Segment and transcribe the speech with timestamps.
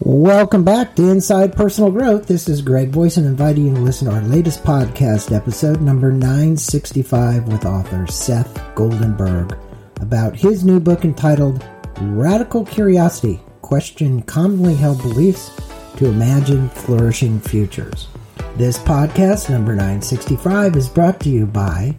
[0.00, 2.26] Welcome back to Inside Personal Growth.
[2.26, 7.46] This is Greg Voisen inviting you to listen to our latest podcast episode, number 965,
[7.46, 9.56] with author Seth Goldenberg
[10.00, 11.64] about his new book entitled
[12.00, 15.50] Radical Curiosity Question Commonly Held Beliefs
[15.96, 18.08] to Imagine Flourishing Futures.
[18.56, 21.96] This podcast, number 965, is brought to you by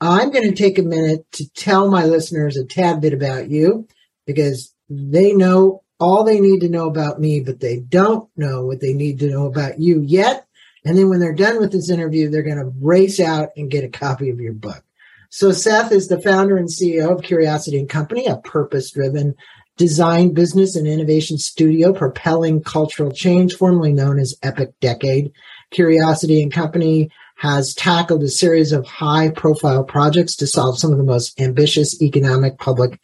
[0.00, 3.88] I'm going to take a minute to tell my listeners a tad bit about you
[4.26, 8.80] because they know all they need to know about me, but they don't know what
[8.80, 10.46] they need to know about you yet.
[10.84, 13.84] And then when they're done with this interview, they're going to race out and get
[13.84, 14.82] a copy of your book.
[15.30, 19.34] So Seth is the founder and CEO of Curiosity and Company, a purpose-driven
[19.76, 25.32] design business and innovation studio propelling cultural change, formerly known as Epic Decade.
[25.70, 30.98] Curiosity and Company has tackled a series of high profile projects to solve some of
[30.98, 32.98] the most ambitious economic, public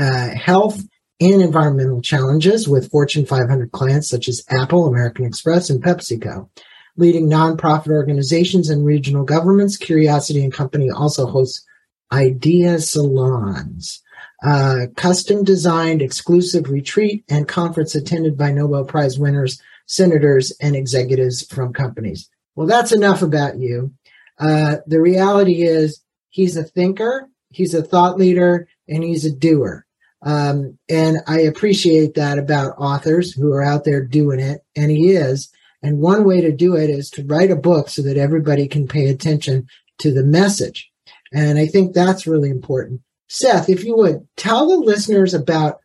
[0.00, 0.82] uh, health,
[1.20, 6.48] and environmental challenges with Fortune 500 clients such as Apple, American Express, and PepsiCo
[6.98, 9.76] leading nonprofit organizations and regional governments.
[9.76, 11.64] Curiosity and Company also hosts
[12.12, 14.02] idea salons,
[14.96, 21.72] custom designed exclusive retreat and conference attended by Nobel Prize winners, senators, and executives from
[21.72, 22.28] companies.
[22.56, 23.94] Well, that's enough about you.
[24.38, 29.86] Uh, the reality is he's a thinker, he's a thought leader, and he's a doer.
[30.22, 35.10] Um, and I appreciate that about authors who are out there doing it, and he
[35.10, 35.50] is.
[35.82, 38.88] And one way to do it is to write a book so that everybody can
[38.88, 39.68] pay attention
[39.98, 40.90] to the message.
[41.32, 43.02] And I think that's really important.
[43.28, 45.80] Seth, if you would tell the listeners about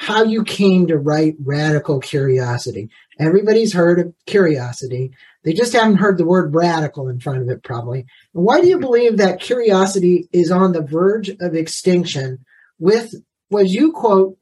[0.00, 2.88] how you came to write Radical Curiosity.
[3.18, 5.10] Everybody's heard of curiosity.
[5.42, 8.06] They just haven't heard the word radical in front of it, probably.
[8.30, 12.44] Why do you believe that curiosity is on the verge of extinction
[12.78, 13.12] with
[13.48, 14.36] what you quote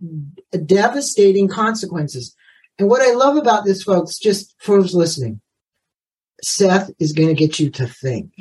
[0.65, 2.35] devastating consequences?
[2.79, 5.41] And what I love about this, folks, just for those listening,
[6.43, 8.33] Seth is going to get you to think.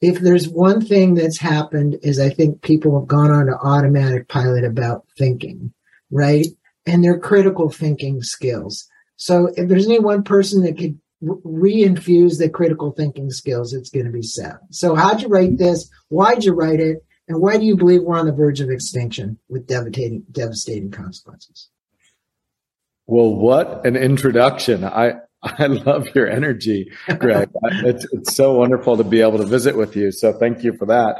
[0.00, 4.28] If there's one thing that's happened is I think people have gone on to automatic
[4.28, 5.72] pilot about thinking,
[6.10, 6.46] right?
[6.86, 8.88] And their critical thinking skills.
[9.16, 14.06] So if there's any one person that could reinfuse the critical thinking skills, it's going
[14.06, 14.58] to be Seth.
[14.70, 15.88] So how'd you write this?
[16.08, 17.04] Why'd you write it?
[17.28, 21.68] And why do you believe we're on the verge of extinction with devastating, devastating consequences?
[23.06, 24.84] Well, what an introduction.
[24.84, 27.50] I, I love your energy, Greg.
[27.64, 30.12] it's, it's so wonderful to be able to visit with you.
[30.12, 31.16] So thank you for that.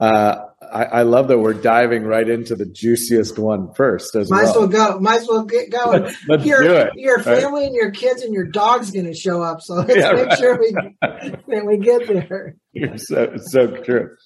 [0.00, 4.16] Uh, I, I, love that we're diving right into the juiciest one first.
[4.16, 4.50] As Might well.
[4.50, 5.00] as well go.
[5.00, 6.02] Might as well get going.
[6.02, 6.90] Let's, let's your, do it.
[6.96, 7.66] Your family right.
[7.66, 9.60] and your kids and your dog's going to show up.
[9.60, 10.38] So let's yeah, make right.
[10.38, 12.56] sure we that we get there.
[12.72, 14.16] You're so so true.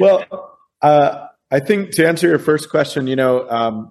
[0.00, 0.24] Well,
[0.84, 3.90] uh, I think to answer your first question, you know, um,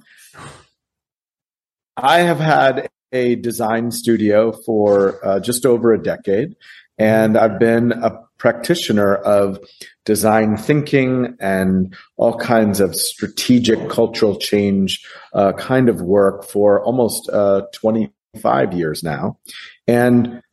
[1.97, 6.55] I have had a design studio for uh, just over a decade,
[6.99, 9.57] and I've been a practitioner of
[10.05, 15.03] design thinking and all kinds of strategic cultural change
[15.33, 19.39] uh, kind of work for almost uh, 25 years now.
[19.87, 20.43] And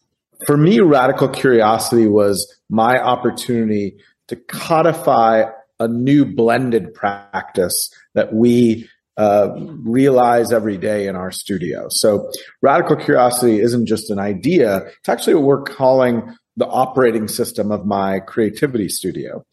[0.46, 3.98] for me, radical curiosity was my opportunity
[4.28, 9.50] to codify a new blended practice that we uh,
[9.82, 11.86] realize every day in our studio.
[11.90, 12.30] So
[12.62, 14.78] radical curiosity isn't just an idea.
[15.00, 19.44] It's actually what we're calling the operating system of my creativity studio.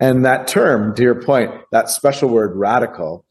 [0.00, 3.24] And that term, to your point, that special word radical,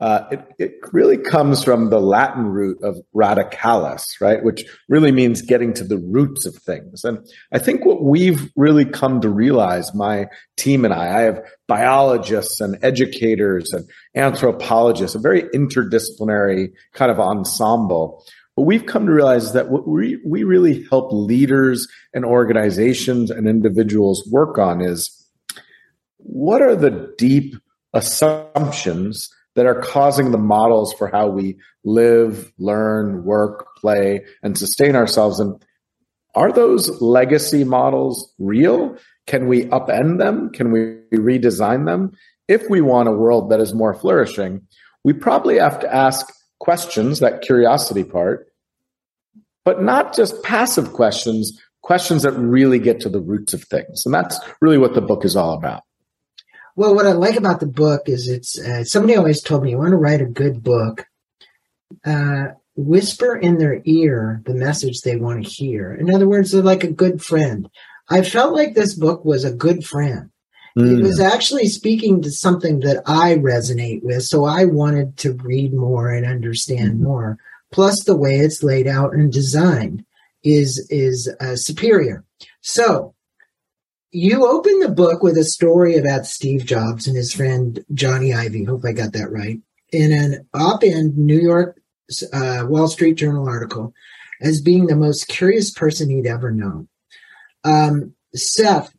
[0.00, 4.42] uh, it, it really comes from the Latin root of radicalis, right?
[4.42, 7.04] Which really means getting to the roots of things.
[7.04, 7.18] And
[7.52, 12.62] I think what we've really come to realize, my team and I, I have biologists
[12.62, 18.24] and educators and anthropologists, a very interdisciplinary kind of ensemble.
[18.54, 23.46] What we've come to realize that what we, we really help leaders and organizations and
[23.46, 25.28] individuals work on is
[26.16, 27.54] what are the deep
[27.92, 34.94] assumptions that are causing the models for how we live, learn, work, play, and sustain
[34.96, 35.40] ourselves.
[35.40, 35.62] And
[36.34, 38.96] are those legacy models real?
[39.26, 40.50] Can we upend them?
[40.50, 42.12] Can we redesign them?
[42.48, 44.62] If we want a world that is more flourishing,
[45.04, 46.26] we probably have to ask
[46.58, 48.46] questions, that curiosity part,
[49.64, 54.04] but not just passive questions, questions that really get to the roots of things.
[54.04, 55.82] And that's really what the book is all about.
[56.76, 59.78] Well, what I like about the book is it's uh, somebody always told me you
[59.78, 61.06] want to write a good book,
[62.04, 65.92] uh, whisper in their ear the message they want to hear.
[65.94, 67.68] In other words, they're like a good friend.
[68.08, 70.30] I felt like this book was a good friend.
[70.78, 70.98] Mm.
[70.98, 75.74] It was actually speaking to something that I resonate with, so I wanted to read
[75.74, 77.02] more and understand mm.
[77.02, 77.38] more.
[77.72, 80.04] Plus, the way it's laid out and designed
[80.42, 82.24] is is uh, superior.
[82.60, 83.14] So
[84.12, 88.66] you open the book with a story about Steve Jobs and his friend Jony Ive.
[88.66, 89.58] Hope I got that right.
[89.92, 91.80] In an op-ed New York
[92.32, 93.92] uh, Wall Street Journal article
[94.40, 96.88] as being the most curious person he'd ever known.
[97.64, 98.92] Um, Seth,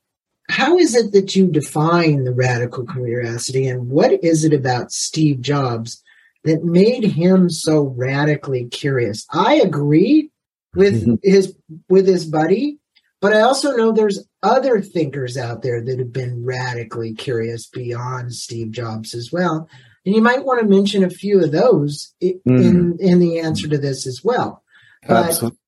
[0.50, 5.42] how is it that you define the radical curiosity, and what is it about Steve
[5.42, 6.04] Jobs
[6.44, 9.25] that made him so radically curious?
[9.31, 10.30] I agree
[10.75, 11.16] with mm-hmm.
[11.24, 11.56] his
[11.90, 12.81] with his buddy
[13.22, 18.34] but I also know there's other thinkers out there that have been radically curious beyond
[18.34, 19.70] Steve Jobs as well.
[20.06, 23.00] And you might want to mention a few of those in mm.
[23.00, 24.64] in the answer to this as well.
[25.08, 25.60] But, Absolutely.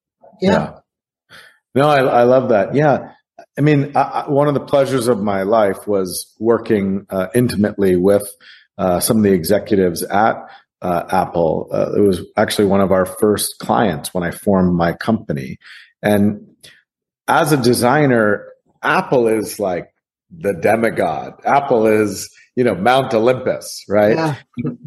[0.41, 0.51] Yeah.
[0.51, 0.79] yeah.
[1.75, 2.73] No, I, I love that.
[2.73, 3.11] Yeah.
[3.57, 8.27] I mean, I, one of the pleasures of my life was working uh, intimately with
[8.77, 10.37] uh, some of the executives at
[10.81, 11.69] uh, Apple.
[11.71, 15.57] Uh, it was actually one of our first clients when I formed my company.
[16.01, 16.52] And
[17.27, 18.45] as a designer,
[18.81, 19.89] Apple is like
[20.31, 21.33] the demigod.
[21.45, 24.15] Apple is, you know, Mount Olympus, right?
[24.15, 24.35] Yeah.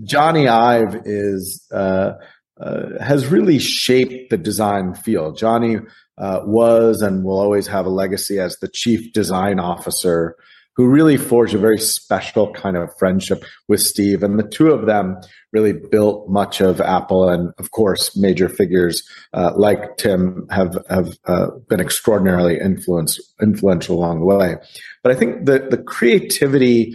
[0.03, 2.13] Jony Ive is, uh,
[2.61, 5.39] uh, has really shaped the design field.
[5.39, 5.87] Jony
[6.19, 10.37] uh, was and will always have a legacy as the chief design officer
[10.77, 14.23] who really forged a very special kind of friendship with Steve.
[14.23, 15.17] And the two of them
[15.53, 17.29] really built much of Apple.
[17.29, 19.03] And of course, major figures
[19.33, 24.57] uh, like Tim have, have uh, been extraordinarily influence, influential along the way.
[25.03, 26.95] But I think the, the creativity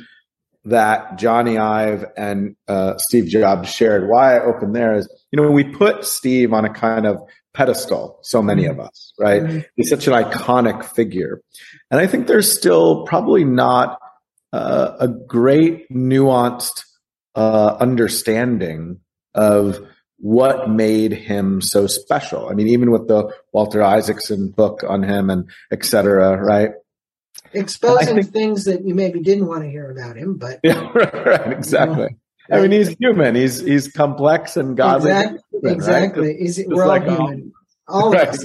[0.64, 5.50] that Jony Ive and uh, Steve Jobs shared, why I opened there is, you know,
[5.50, 7.18] we put Steve on a kind of
[7.54, 9.42] pedestal, so many of us, right?
[9.42, 9.60] Mm-hmm.
[9.76, 11.42] He's such an iconic figure.
[11.90, 14.00] And I think there's still probably not
[14.54, 16.84] uh, a great nuanced
[17.36, 19.00] uh, understanding
[19.34, 19.80] of
[20.18, 22.48] what made him so special.
[22.48, 26.72] I mean, even with the Walter Isaacson book on him and et cetera, right?
[27.54, 31.26] Exposing think, things that you maybe didn't want to hear about him, but yeah, right,
[31.26, 32.04] right exactly.
[32.04, 32.16] You know,
[32.50, 33.36] I mean, he's human.
[33.36, 35.12] He's he's complex and godly.
[35.12, 35.40] Exactly.
[35.52, 36.28] Human, exactly.
[36.28, 36.40] Right?
[36.40, 37.54] Is it, we're like all human.
[37.88, 38.38] All right.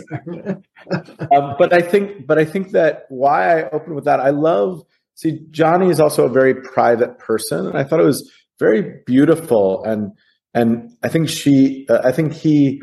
[1.32, 4.84] um, but I think, but I think that why I opened with that, I love.
[5.14, 9.82] See, Jony is also a very private person, and I thought it was very beautiful
[9.84, 10.12] and
[10.56, 12.82] and I think she, uh, I think he,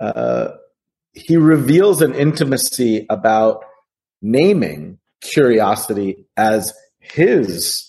[0.00, 0.48] uh,
[1.12, 3.64] he reveals an intimacy about
[4.20, 7.87] naming curiosity as his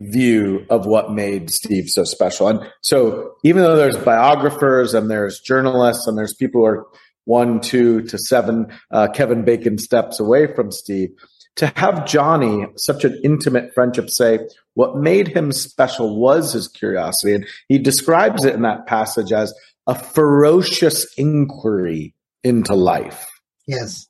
[0.00, 2.48] view of what made Steve so special.
[2.48, 6.86] And so even though there's biographers and there's journalists and there's people who are
[7.24, 11.10] one, two to seven uh, Kevin Bacon steps away from Steve,
[11.56, 14.38] to have Jony, such an intimate friendship, say
[14.74, 17.34] what made him special was his curiosity.
[17.34, 19.52] And he describes it in that passage as
[19.88, 22.14] a ferocious inquiry
[22.44, 23.26] into life.
[23.66, 24.06] Yes.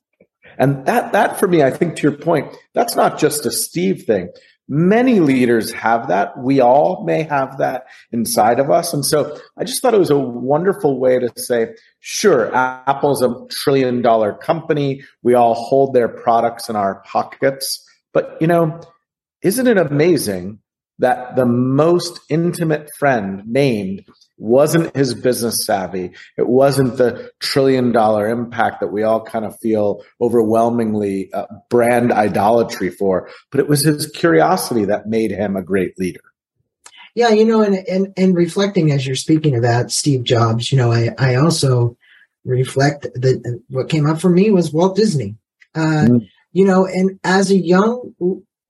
[0.59, 4.03] And that, that for me, I think to your point, that's not just a Steve
[4.03, 4.29] thing.
[4.71, 6.37] Many leaders have that.
[6.37, 8.93] We all may have that inside of us.
[8.93, 13.33] And so I just thought it was a wonderful way to say, sure, Apple's a
[13.49, 15.03] trillion dollar company.
[15.23, 17.83] We all hold their products in our pockets.
[18.13, 18.79] But, you know,
[19.41, 20.59] isn't it amazing
[20.99, 24.05] that the most intimate friend named
[24.37, 26.11] wasn't his business savvy.
[26.37, 32.11] It wasn't the trillion dollar impact that we all kind of feel overwhelmingly uh, brand
[32.11, 36.21] idolatry for, but it was his curiosity that made him a great leader.
[37.15, 40.91] Yeah, you know, and and and reflecting as you're speaking about Steve Jobs, you know,
[40.91, 41.97] I I also
[42.45, 45.35] reflect that what came up for me was Walt Disney.
[45.75, 46.29] Uh, mm.
[46.53, 48.13] You know, and as a young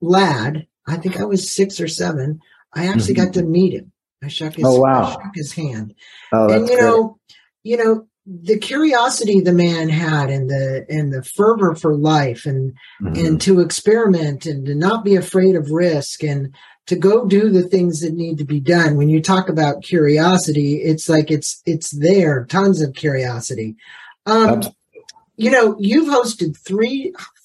[0.02, 2.42] lad, I think I was six or seven,
[2.74, 3.26] I actually mm-hmm.
[3.26, 3.92] got to meet him.
[4.24, 5.12] I shook his, oh, wow.
[5.12, 5.96] shook his hand.
[6.34, 7.20] Oh, and you know,
[7.64, 12.74] you know, the curiosity the man had and the and the fervor for life and
[13.02, 13.26] mm-hmm.
[13.26, 16.54] and to experiment and to not be afraid of risk and
[16.86, 20.76] to go do the things that need to be done when you talk about curiosity
[20.76, 23.76] it's like it's it's there tons of curiosity
[24.28, 24.62] um,
[25.36, 26.56] you know you've hosted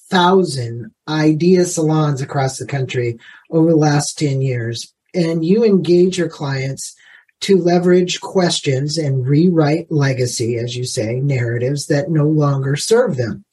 [0.09, 3.17] 3000 idea salons across the country
[3.51, 6.95] over the last 10 years and you engage your clients
[7.41, 13.43] to leverage questions and rewrite legacy as you say narratives that no longer serve them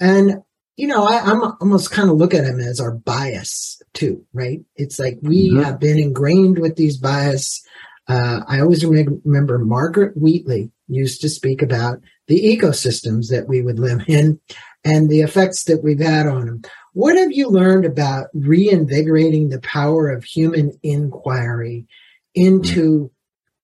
[0.00, 0.42] and
[0.76, 4.60] you know, I, am almost kind of look at them as our bias too, right?
[4.76, 5.62] It's like we mm-hmm.
[5.62, 7.66] have been ingrained with these bias.
[8.08, 13.78] Uh, I always remember Margaret Wheatley used to speak about the ecosystems that we would
[13.78, 14.38] live in
[14.86, 16.62] and the effects that we've had on them.
[16.92, 21.86] What have you learned about reinvigorating the power of human inquiry
[22.34, 23.10] into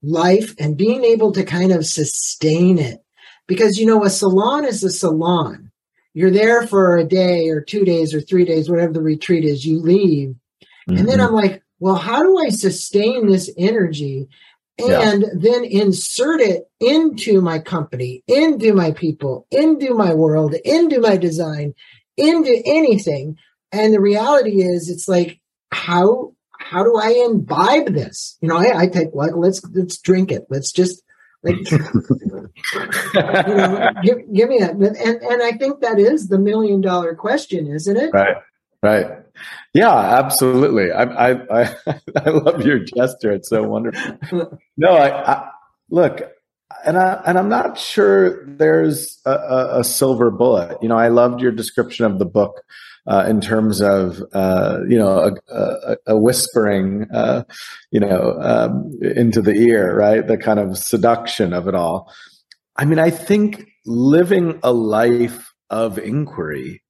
[0.02, 2.98] life and being able to kind of sustain it?
[3.46, 5.72] Because, you know, a salon is a salon
[6.14, 9.64] you're there for a day or two days or three days, whatever the retreat is,
[9.64, 10.30] you leave.
[10.30, 10.96] Mm-hmm.
[10.96, 11.28] And then mm-hmm.
[11.28, 14.28] I'm like, well, how do I sustain this energy
[14.78, 15.28] and yeah.
[15.34, 21.74] then insert it into my company, into my people, into my world, into my design,
[22.16, 23.36] into anything?
[23.70, 28.38] And the reality is, it's like, how how do I imbibe this?
[28.40, 30.46] You know, I, I take like let's let's drink it.
[30.48, 31.02] Let's just
[31.42, 32.46] like, you know,
[34.02, 34.74] give, give me that.
[34.74, 38.10] And, and I think that is the million dollar question, isn't it?
[38.12, 38.36] Right.
[38.82, 39.21] Right.
[39.74, 40.92] Yeah, absolutely.
[40.92, 41.74] I, I, I,
[42.16, 43.32] I love your gesture.
[43.32, 44.58] It's so wonderful.
[44.76, 45.50] No, I, I
[45.90, 46.22] look,
[46.84, 50.78] and I, and I'm not sure there's a, a, a, silver bullet.
[50.82, 52.62] You know, I loved your description of the book
[53.06, 57.44] uh, in terms of uh, you know a, a, a whispering uh,
[57.90, 60.26] you know um, into the ear, right?
[60.26, 62.12] The kind of seduction of it all.
[62.76, 66.81] I mean, I think living a life of inquiry,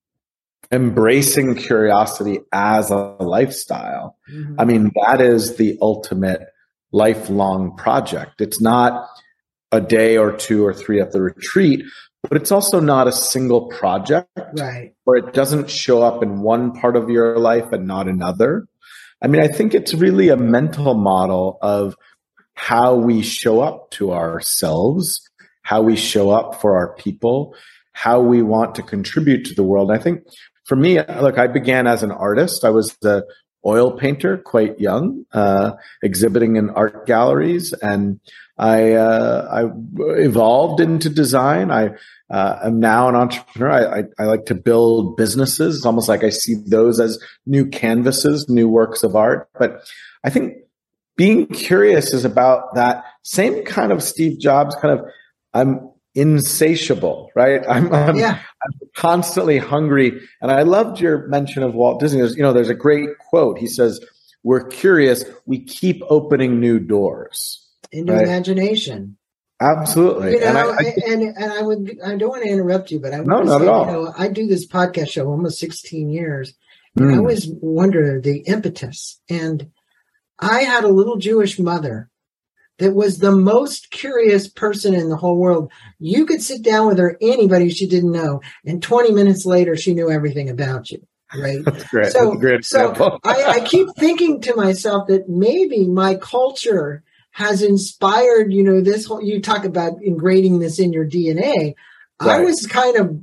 [0.71, 4.17] embracing curiosity as a lifestyle.
[4.33, 4.55] Mm-hmm.
[4.59, 6.43] I mean, that is the ultimate
[6.93, 8.41] lifelong project.
[8.41, 9.09] It's not
[9.71, 11.85] a day or two or three at the retreat,
[12.23, 14.29] but it's also not a single project
[14.59, 18.67] right or it doesn't show up in one part of your life and not another
[19.23, 21.97] i mean i think it's really a mental model of
[22.55, 25.29] how we show up to ourselves
[25.63, 27.55] how we show up for our people
[27.93, 30.23] how we want to contribute to the world i think
[30.65, 33.25] for me look i began as an artist i was the
[33.65, 38.19] oil painter quite young uh, exhibiting in art galleries and
[38.59, 39.65] I uh, I
[40.21, 41.71] evolved into design.
[41.71, 41.95] I
[42.31, 43.71] uh, am now an entrepreneur.
[43.71, 45.77] I, I, I, like to build businesses.
[45.77, 49.49] It's almost like I see those as new canvases, new works of art.
[49.59, 49.83] But
[50.23, 50.59] I think
[51.17, 55.07] being curious is about that same kind of Steve Jobs kind of
[55.55, 57.63] I'm insatiable, right?
[57.69, 58.41] I'm, I'm, yeah.
[58.65, 60.21] I'm constantly hungry.
[60.41, 62.21] And I loved your mention of Walt Disney.
[62.21, 63.59] There's, you know, there's a great quote.
[63.59, 64.01] He says,
[64.43, 65.25] we're curious.
[65.47, 68.23] We keep opening new doors into right.
[68.23, 69.17] imagination.
[69.61, 70.33] Absolutely.
[70.33, 72.99] You know, and I, I, and, and I would I don't want to interrupt you,
[72.99, 73.87] but I no, not say, at all.
[73.87, 76.53] You know, I do this podcast show almost 16 years.
[76.97, 77.15] And mm.
[77.15, 79.21] I always wonder the impetus.
[79.29, 79.71] And
[80.41, 82.11] I had a little Jewish mother
[82.83, 85.71] that was the most curious person in the whole world.
[86.01, 89.95] You could sit down with her, anybody she didn't know, and 20 minutes later, she
[89.95, 91.07] knew everything about you.
[91.33, 91.59] Right.
[91.65, 92.13] That's great.
[92.13, 98.53] So, That's so I, I keep thinking to myself that maybe my culture has inspired,
[98.53, 101.75] you know, this whole, you talk about ingraining this in your DNA.
[102.21, 102.41] Right.
[102.41, 103.17] I was kind of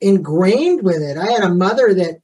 [0.00, 1.16] ingrained with it.
[1.16, 2.20] I had a mother that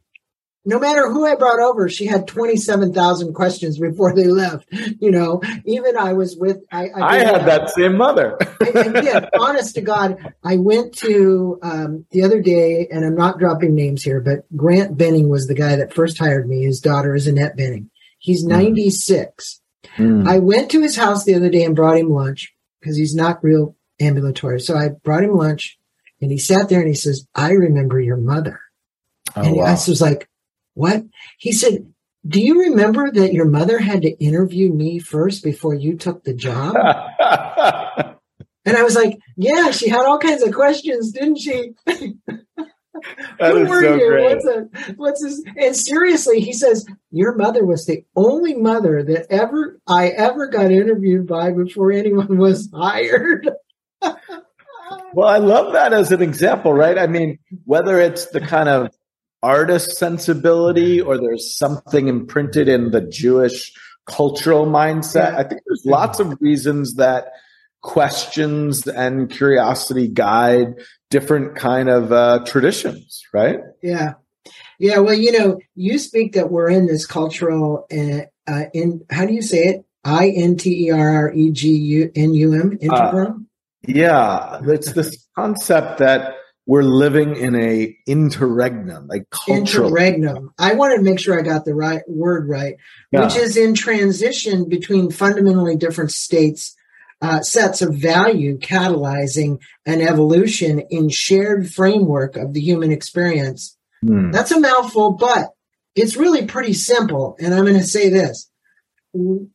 [0.66, 4.66] no matter who I brought over, she had 27,000 questions before they left.
[4.98, 8.36] You know, even I was with, I, I, I had that same mother.
[8.74, 13.74] yeah, honest to God, I went to, um, the other day, and I'm not dropping
[13.74, 16.64] names here, but Grant Bening was the guy that first hired me.
[16.64, 17.88] His daughter is Annette Bening.
[18.18, 18.50] He's hmm.
[18.50, 19.60] 96.
[19.96, 20.26] Mm.
[20.28, 23.42] I went to his house the other day and brought him lunch because he's not
[23.42, 24.60] real ambulatory.
[24.60, 25.78] So I brought him lunch
[26.20, 28.60] and he sat there and he says, I remember your mother.
[29.34, 29.64] Oh, and wow.
[29.64, 30.28] I was like,
[30.76, 31.04] what?
[31.38, 31.90] He said,
[32.28, 36.34] do you remember that your mother had to interview me first before you took the
[36.34, 36.76] job?
[38.64, 41.72] and I was like, yeah, she had all kinds of questions, didn't she?
[43.38, 44.08] That is so you?
[44.08, 44.36] great.
[44.36, 45.42] What's, a, what's this?
[45.58, 50.72] And seriously, he says, your mother was the only mother that ever I ever got
[50.72, 53.50] interviewed by before anyone was hired.
[55.14, 56.98] Well, I love that as an example, right?
[56.98, 58.90] I mean, whether it's the kind of
[59.46, 63.72] artist sensibility or there's something imprinted in the Jewish
[64.06, 67.32] cultural mindset, I think there's lots of reasons that
[67.80, 70.74] questions and curiosity guide
[71.10, 73.60] different kind of uh, traditions, right?
[73.82, 74.14] Yeah.
[74.80, 74.98] Yeah.
[74.98, 79.32] Well, you know, you speak that we're in this cultural, uh, uh, in, how do
[79.32, 79.84] you say it?
[80.04, 83.46] I N T E R R E G U N U M, intergrum?
[83.86, 86.34] Yeah, it's this concept that
[86.66, 89.88] we're living in a interregnum, like cultural.
[89.88, 90.52] Interregnum.
[90.58, 92.74] I wanted to make sure I got the right word right,
[93.12, 93.24] Yeah.
[93.24, 96.74] which is in transition between fundamentally different states,
[97.22, 103.76] uh, sets of value catalyzing an evolution in shared framework of the human experience.
[104.04, 104.32] Hmm.
[104.32, 105.50] That's a mouthful, but
[105.94, 107.36] it's really pretty simple.
[107.40, 108.50] And I'm going to say this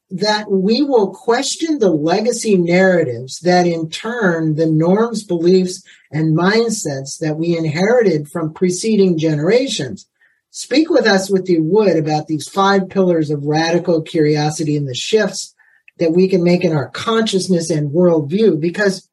[0.09, 7.17] that we will question the legacy narratives that in turn the norms, beliefs, and mindsets
[7.19, 10.07] that we inherited from preceding generations.
[10.49, 14.93] Speak with us, what you would, about these five pillars of radical curiosity and the
[14.93, 15.55] shifts
[15.97, 18.59] that we can make in our consciousness and worldview.
[18.59, 19.07] Because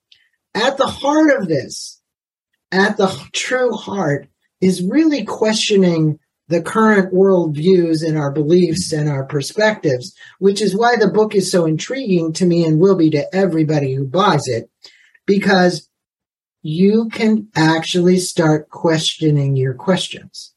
[0.55, 2.00] at the heart of this,
[2.73, 4.28] at the true heart,
[4.61, 10.97] is really questioning the current worldviews and our beliefs and our perspectives, which is why
[10.97, 14.71] the book is so intriguing to me and will be to everybody who buys it,
[15.26, 15.88] because
[16.62, 20.55] you can actually start questioning your questions.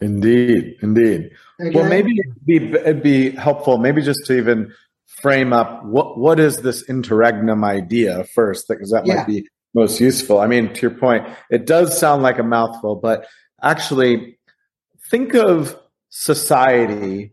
[0.00, 1.30] Indeed, indeed.
[1.60, 1.78] Okay?
[1.78, 4.72] Well, maybe it'd be, it'd be helpful, maybe just to even
[5.06, 9.16] frame up what what is this interregnum idea first, because that Yeah.
[9.16, 10.40] might be most useful.
[10.40, 13.26] I mean, to your point, it does sound like a mouthful, but
[13.62, 14.38] actually,
[15.10, 15.76] think of
[16.08, 17.32] society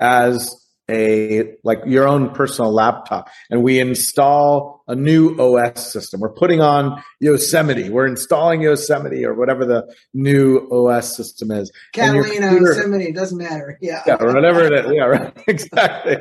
[0.00, 0.54] as
[0.90, 6.20] a like your own personal laptop and we install a new OS system.
[6.20, 7.90] We're putting on Yosemite.
[7.90, 11.70] We're installing Yosemite or whatever the new OS system is.
[11.92, 13.78] Catalina, computer- Yosemite, doesn't matter.
[13.82, 14.02] Yeah.
[14.06, 14.92] yeah, whatever it is.
[14.94, 15.36] Yeah, right.
[15.46, 16.16] Exactly.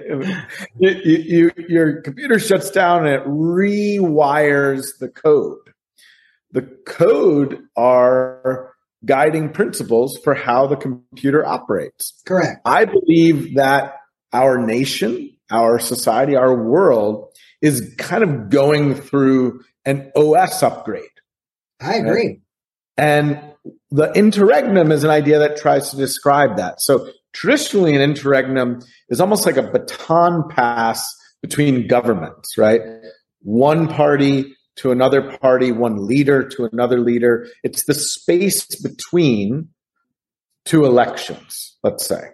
[0.80, 5.60] You, you, you, your computer shuts down and it rewires the code.
[6.52, 8.74] The code are
[9.08, 12.22] guiding principles for how the computer operates.
[12.26, 12.62] Correct.
[12.66, 13.96] I believe that
[14.34, 17.30] our nation, our society, our world
[17.62, 21.06] is kind of going through an OS upgrade.
[21.80, 22.42] I agree.
[22.98, 23.40] And
[23.90, 26.82] the interregnum is an idea that tries to describe that.
[26.82, 31.08] So traditionally, an interregnum is almost like a baton pass
[31.42, 32.82] between governments, right?
[33.42, 37.48] One party to another party, one leader to another leader.
[37.64, 39.70] It's the space between
[40.66, 42.30] two elections, let's say.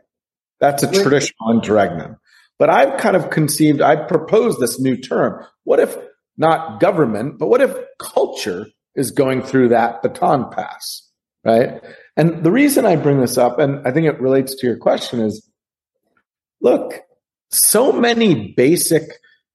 [0.59, 2.17] That's a traditional interregnum.
[2.59, 5.45] But I've kind of conceived, I proposed this new term.
[5.63, 5.97] What if
[6.37, 11.09] not government, but what if culture is going through that baton pass,
[11.43, 11.81] right?
[12.15, 15.19] And the reason I bring this up, and I think it relates to your question,
[15.19, 15.47] is
[16.61, 16.93] look,
[17.51, 19.03] so many basic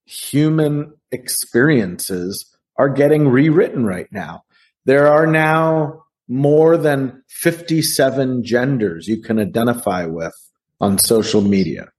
[0.05, 2.48] human experiences
[2.79, 4.43] are getting rewritten right now.
[4.85, 10.33] There are now more than 57 genders you can identify with
[10.79, 11.91] on social media.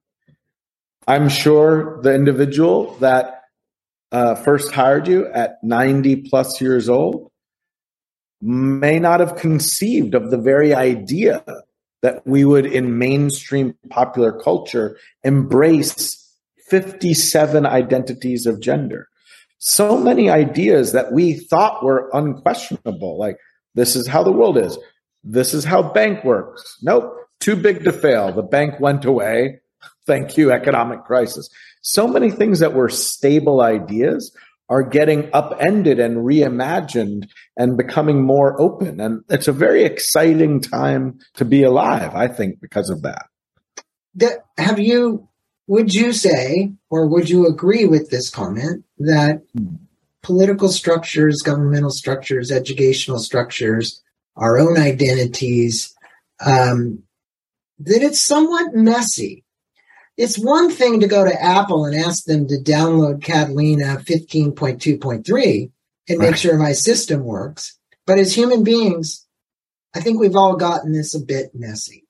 [1.07, 3.43] I'm sure the individual that
[4.11, 7.31] uh, first hired you at 90 plus years old
[8.41, 11.45] may not have conceived of the very idea
[12.01, 16.17] that we would in mainstream popular culture embrace
[16.69, 19.09] 57 identities of gender.
[19.61, 23.37] So many ideas that we thought were unquestionable, like
[23.75, 24.79] this is how the world is.
[25.23, 26.79] This is how bank works.
[26.83, 27.15] Nope.
[27.41, 28.33] Too big to fail.
[28.33, 29.61] The bank went away.
[30.07, 31.49] Thank you, economic crisis.
[31.83, 34.35] So many things that were stable ideas
[34.71, 39.01] are getting upended and reimagined and becoming more open.
[39.01, 43.27] And it's a very exciting time to be alive, I think, because of that.
[44.57, 45.29] Have you,
[45.71, 49.43] would you say, or would you agree with this comment that
[50.21, 54.03] political structures, governmental structures, educational structures,
[54.35, 55.95] our own identities,
[56.45, 57.05] um,
[57.79, 59.45] that it's somewhat messy?
[60.17, 65.71] It's one thing to go to Apple and ask them to download Catalina 15.2.3
[66.09, 66.39] and make Right.
[66.39, 67.79] sure my system works.
[68.07, 69.25] But as human beings,
[69.95, 72.09] I think we've all gotten this a bit messy.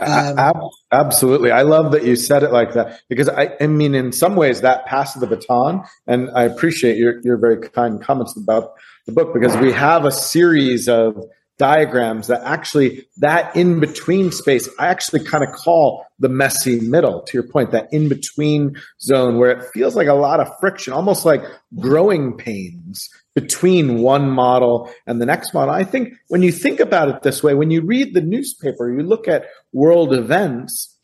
[0.00, 1.50] Um, Absolutely.
[1.50, 4.62] I love that you said it like that because I, I mean, in some ways
[4.62, 8.72] that passes the baton and I appreciate your, your very kind comments about
[9.06, 11.22] the book because we have a series of
[11.60, 17.20] diagrams that actually that in between space i actually kind of call the messy middle
[17.20, 20.94] to your point that in between zone where it feels like a lot of friction
[20.94, 21.42] almost like
[21.78, 27.10] growing pains between one model and the next model i think when you think about
[27.10, 30.98] it this way when you read the newspaper you look at world events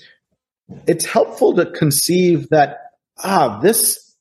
[0.87, 2.79] it's helpful to conceive that
[3.23, 4.15] ah this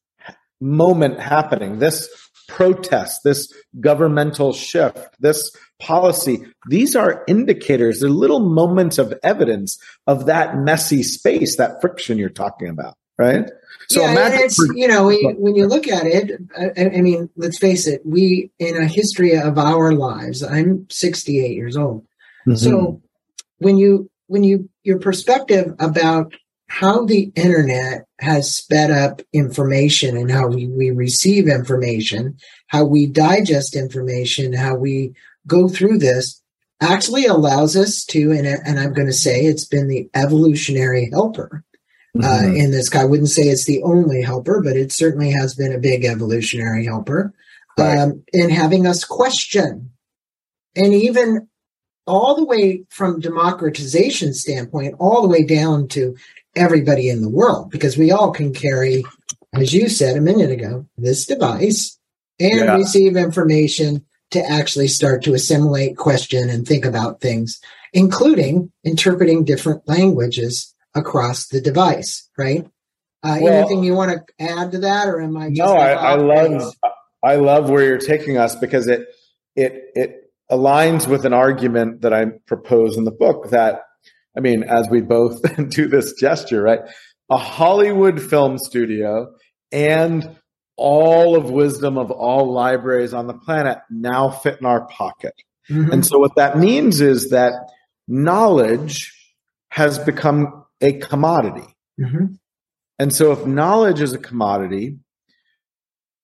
[0.61, 2.07] moment happening this
[2.47, 9.77] protest, this governmental shift, this policy, these are indicators, they're little moments of evidence
[10.07, 13.49] of that messy space, that friction you're talking about, right?
[13.89, 17.29] So yeah, imagine it's, you know, we, when you look at it, I, I, mean,
[17.35, 22.03] let's face it, we, in a history of our lives, I'm 68 years old.
[22.47, 22.55] Mm-hmm.
[22.55, 23.01] So
[23.57, 26.33] when you, when you, your perspective about
[26.67, 33.05] how the internet has sped up information and how we, we receive information, how we
[33.05, 35.13] digest information, how we
[35.47, 36.41] go through this
[36.81, 41.63] actually allows us to, and, and I'm going to say it's been the evolutionary helper
[42.17, 42.55] uh, mm-hmm.
[42.55, 42.93] in this.
[42.95, 46.85] I wouldn't say it's the only helper, but it certainly has been a big evolutionary
[46.85, 47.33] helper
[47.77, 47.99] right.
[47.99, 49.91] um, in having us question
[50.75, 51.47] and even
[52.07, 56.15] all the way from democratization standpoint, all the way down to
[56.55, 59.03] everybody in the world because we all can carry,
[59.53, 61.99] as you said a minute ago, this device
[62.39, 62.75] and yeah.
[62.75, 67.59] receive information to actually start to assimilate, question, and think about things,
[67.93, 72.65] including interpreting different languages across the device, right?
[73.23, 75.49] Uh, well, anything you want to add to that, or am I?
[75.49, 76.75] no, I, I love
[77.23, 79.07] I love where you're taking us because it
[79.55, 83.81] it it aligns with an argument that I propose in the book that
[84.37, 86.81] I mean, as we both do this gesture, right?
[87.29, 89.33] A Hollywood film studio
[89.71, 90.37] and
[90.77, 95.33] all of wisdom of all libraries on the planet now fit in our pocket.
[95.69, 95.91] Mm-hmm.
[95.91, 97.53] And so what that means is that
[98.07, 99.13] knowledge
[99.69, 101.67] has become a commodity.
[101.99, 102.35] Mm-hmm.
[102.99, 104.97] And so if knowledge is a commodity,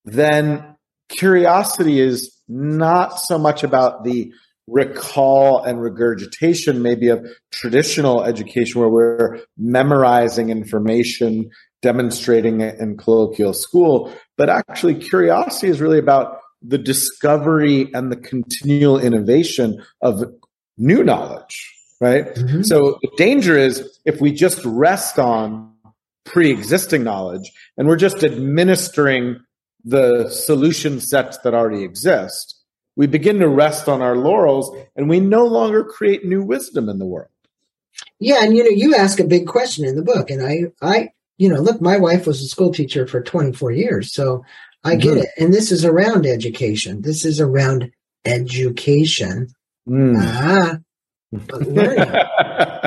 [0.06, 0.76] then
[1.10, 4.32] curiosity is not so much about the
[4.68, 11.50] recall and regurgitation maybe of traditional education where we're memorizing information,
[11.82, 14.14] demonstrating it in colloquial school.
[14.38, 20.24] But actually, curiosity is really about the discovery and the continual innovation of
[20.78, 22.26] new knowledge, right?
[22.36, 22.62] Mm-hmm.
[22.64, 25.74] So the danger is if we just rest on
[26.24, 29.40] pre-existing knowledge and we're just administering
[29.84, 32.62] the solution sets that already exist,
[32.96, 37.00] we begin to rest on our laurels and we no longer create new wisdom in
[37.00, 37.30] the world.
[38.20, 41.10] Yeah, and you know, you ask a big question in the book, and I, I,
[41.38, 44.44] you know, look, my wife was a school teacher for 24 years, so
[44.84, 45.24] I get mm.
[45.24, 45.30] it.
[45.38, 47.02] And this is around education.
[47.02, 47.92] This is around
[48.26, 49.48] education.
[49.88, 50.16] Mm.
[50.20, 50.78] Ah,
[51.32, 52.14] learning,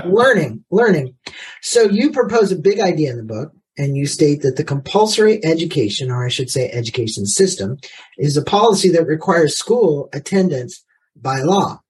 [0.15, 1.15] learning, learning.
[1.63, 5.45] So you propose a big idea in the book, and you state that the compulsory
[5.45, 7.79] education, or I should say education system,
[8.19, 10.85] is a policy that requires school attendance
[11.17, 11.81] by law.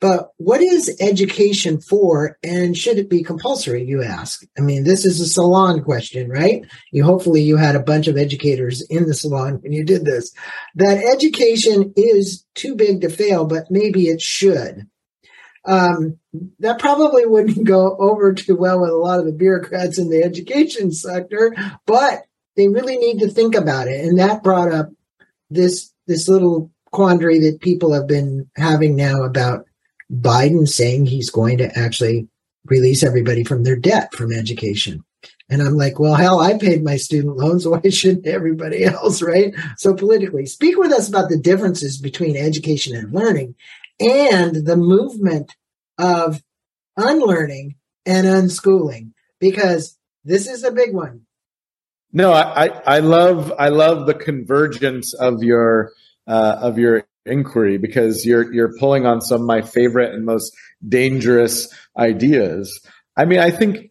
[0.00, 4.44] But what is education for and should it be compulsory, you ask?
[4.56, 6.64] I mean, this is a salon question, right?
[6.92, 10.32] You hopefully you had a bunch of educators in the salon when you did this.
[10.76, 14.86] That education is too big to fail, but maybe it should.
[15.68, 16.18] Um,
[16.60, 20.22] that probably wouldn't go over too well with a lot of the bureaucrats in the
[20.22, 21.54] education sector,
[21.84, 22.24] but
[22.56, 24.02] they really need to think about it.
[24.04, 24.88] And that brought up
[25.50, 29.66] this this little quandary that people have been having now about
[30.10, 32.28] Biden saying he's going to actually
[32.64, 35.04] release everybody from their debt from education.
[35.50, 37.68] And I'm like, well, hell, I paid my student loans.
[37.68, 39.54] Why shouldn't everybody else, right?
[39.76, 43.54] So politically, speak with us about the differences between education and learning
[44.00, 45.54] and the movement
[45.98, 46.42] of
[46.96, 51.22] unlearning and unschooling because this is a big one.
[52.12, 55.92] No, I, I love I love the convergence of your
[56.26, 60.56] uh, of your inquiry because you're you're pulling on some of my favorite and most
[60.86, 62.80] dangerous ideas.
[63.16, 63.90] I mean, I think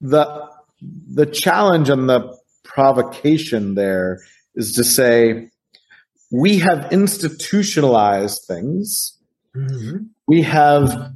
[0.00, 0.48] the
[0.80, 4.20] the challenge and the provocation there
[4.54, 5.50] is to say
[6.30, 9.18] we have institutionalized things.
[9.56, 10.04] Mm-hmm.
[10.28, 11.12] We have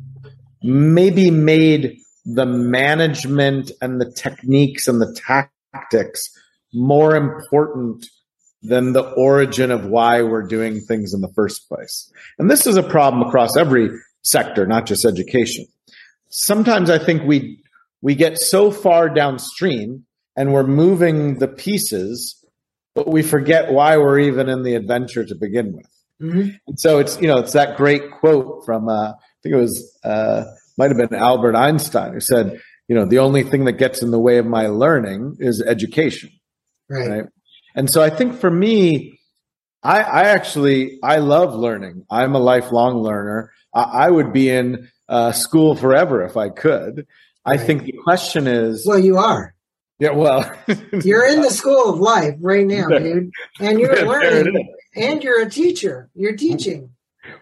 [0.62, 6.28] maybe made the management and the techniques and the tactics
[6.72, 8.06] more important
[8.62, 12.12] than the origin of why we're doing things in the first place.
[12.38, 13.90] And this is a problem across every
[14.22, 15.66] sector, not just education.
[16.28, 17.62] sometimes I think we
[18.02, 20.04] we get so far downstream
[20.36, 22.42] and we're moving the pieces,
[22.94, 25.90] but we forget why we're even in the adventure to begin with.
[26.22, 26.50] Mm-hmm.
[26.66, 30.44] And so it's you know it's that great quote from uh, think it was uh,
[30.76, 34.10] might have been Albert Einstein who said you know the only thing that gets in
[34.10, 36.30] the way of my learning is education,
[36.88, 37.08] right?
[37.08, 37.24] right?
[37.74, 39.20] And so I think for me,
[39.82, 42.04] I, I actually I love learning.
[42.10, 43.52] I'm a lifelong learner.
[43.74, 47.06] I, I would be in uh, school forever if I could.
[47.46, 47.58] Right.
[47.60, 49.54] I think the question is, well, you are.
[49.98, 50.50] Yeah, well,
[51.04, 55.50] you're in the school of life right now, dude, and you're learning, and you're a
[55.50, 56.08] teacher.
[56.14, 56.90] You're teaching.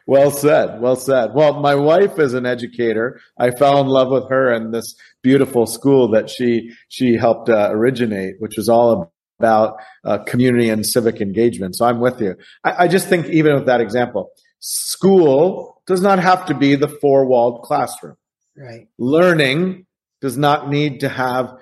[0.06, 0.80] Well said.
[0.80, 1.34] Well said.
[1.34, 3.20] Well, my wife is an educator.
[3.38, 7.68] I fell in love with her and this beautiful school that she she helped uh,
[7.72, 11.76] originate, which was all about uh, community and civic engagement.
[11.76, 12.36] So I'm with you.
[12.64, 16.88] I, I just think even with that example, school does not have to be the
[16.88, 18.16] four walled classroom.
[18.56, 18.88] Right.
[18.98, 19.86] Learning
[20.20, 21.54] does not need to have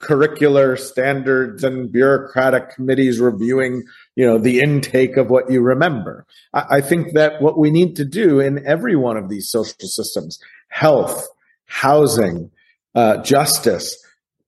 [0.00, 3.82] curricular standards and bureaucratic committees reviewing,
[4.16, 6.26] you know, the intake of what you remember.
[6.52, 9.88] I, I think that what we need to do in every one of these social
[9.88, 11.26] systems, health,
[11.66, 12.50] housing,
[12.94, 13.96] uh, justice,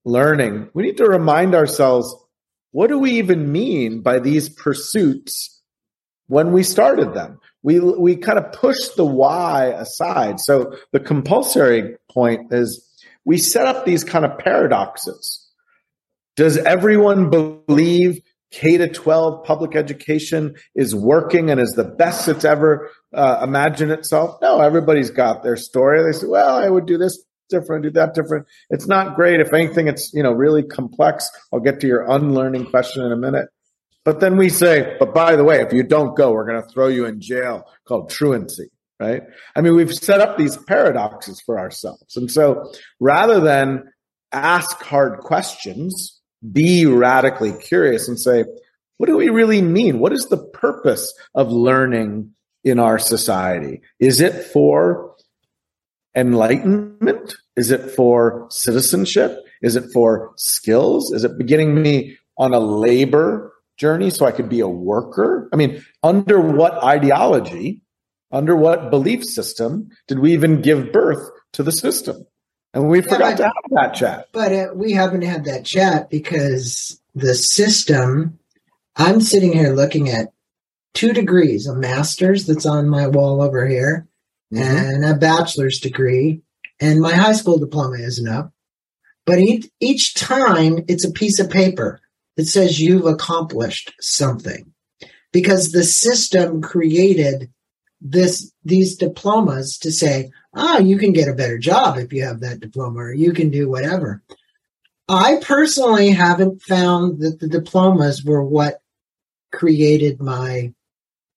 [0.04, 2.14] learning, we need to remind ourselves
[2.70, 5.62] what do we even mean by these pursuits
[6.26, 7.40] when we started them?
[7.62, 10.40] We, we kind of push the why aside.
[10.40, 12.86] So the compulsory point is
[13.24, 15.42] we set up these kind of paradoxes.
[16.36, 22.44] Does everyone believe K to 12 public education is working and is the best it's
[22.44, 24.38] ever uh, imagined itself?
[24.40, 26.02] No, everybody's got their story.
[26.02, 28.46] They say, well, I would do this different, do that different.
[28.70, 29.40] It's not great.
[29.40, 31.28] If anything, it's, you know, really complex.
[31.52, 33.48] I'll get to your unlearning question in a minute.
[34.04, 36.68] But then we say, but by the way, if you don't go, we're going to
[36.68, 39.22] throw you in jail called truancy, right?
[39.56, 42.16] I mean, we've set up these paradoxes for ourselves.
[42.16, 43.90] And so rather than
[44.30, 46.15] ask hard questions,
[46.52, 48.44] be radically curious and say,
[48.98, 49.98] what do we really mean?
[49.98, 52.32] What is the purpose of learning
[52.64, 53.82] in our society?
[54.00, 55.14] Is it for
[56.14, 57.36] enlightenment?
[57.56, 59.38] Is it for citizenship?
[59.62, 61.12] Is it for skills?
[61.12, 65.48] Is it beginning me on a labor journey so I could be a worker?
[65.52, 67.82] I mean, under what ideology,
[68.32, 72.26] under what belief system did we even give birth to the system?
[72.76, 74.28] And we yeah, forgot but, to have that chat.
[74.32, 78.38] But uh, we haven't had that chat because the system,
[78.96, 80.34] I'm sitting here looking at
[80.92, 84.06] two degrees, a master's that's on my wall over here,
[84.52, 84.62] mm-hmm.
[84.62, 86.42] and a bachelor's degree,
[86.78, 88.52] and my high school diploma isn't up.
[89.24, 92.02] But each, each time it's a piece of paper
[92.36, 94.70] that says you've accomplished something
[95.32, 97.50] because the system created
[98.02, 102.40] this these diplomas to say, oh, you can get a better job if you have
[102.40, 104.22] that diploma, or you can do whatever.
[105.08, 108.80] I personally haven't found that the diplomas were what
[109.52, 110.72] created my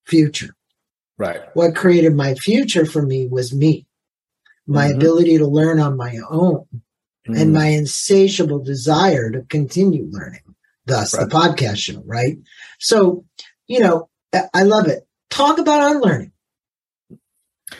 [0.06, 0.56] future.
[1.18, 1.42] Right.
[1.54, 3.86] What created my future for me was me,
[4.66, 4.98] my mm-hmm.
[4.98, 6.66] ability to learn on my own,
[7.28, 7.36] mm-hmm.
[7.36, 10.42] and my insatiable desire to continue learning.
[10.86, 11.30] Thus, right.
[11.30, 12.38] the podcast show, right?
[12.80, 13.26] So,
[13.68, 14.10] you know,
[14.54, 15.08] I love it.
[15.30, 16.32] Talk about unlearning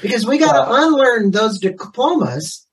[0.02, 2.66] because we got to unlearn those diplomas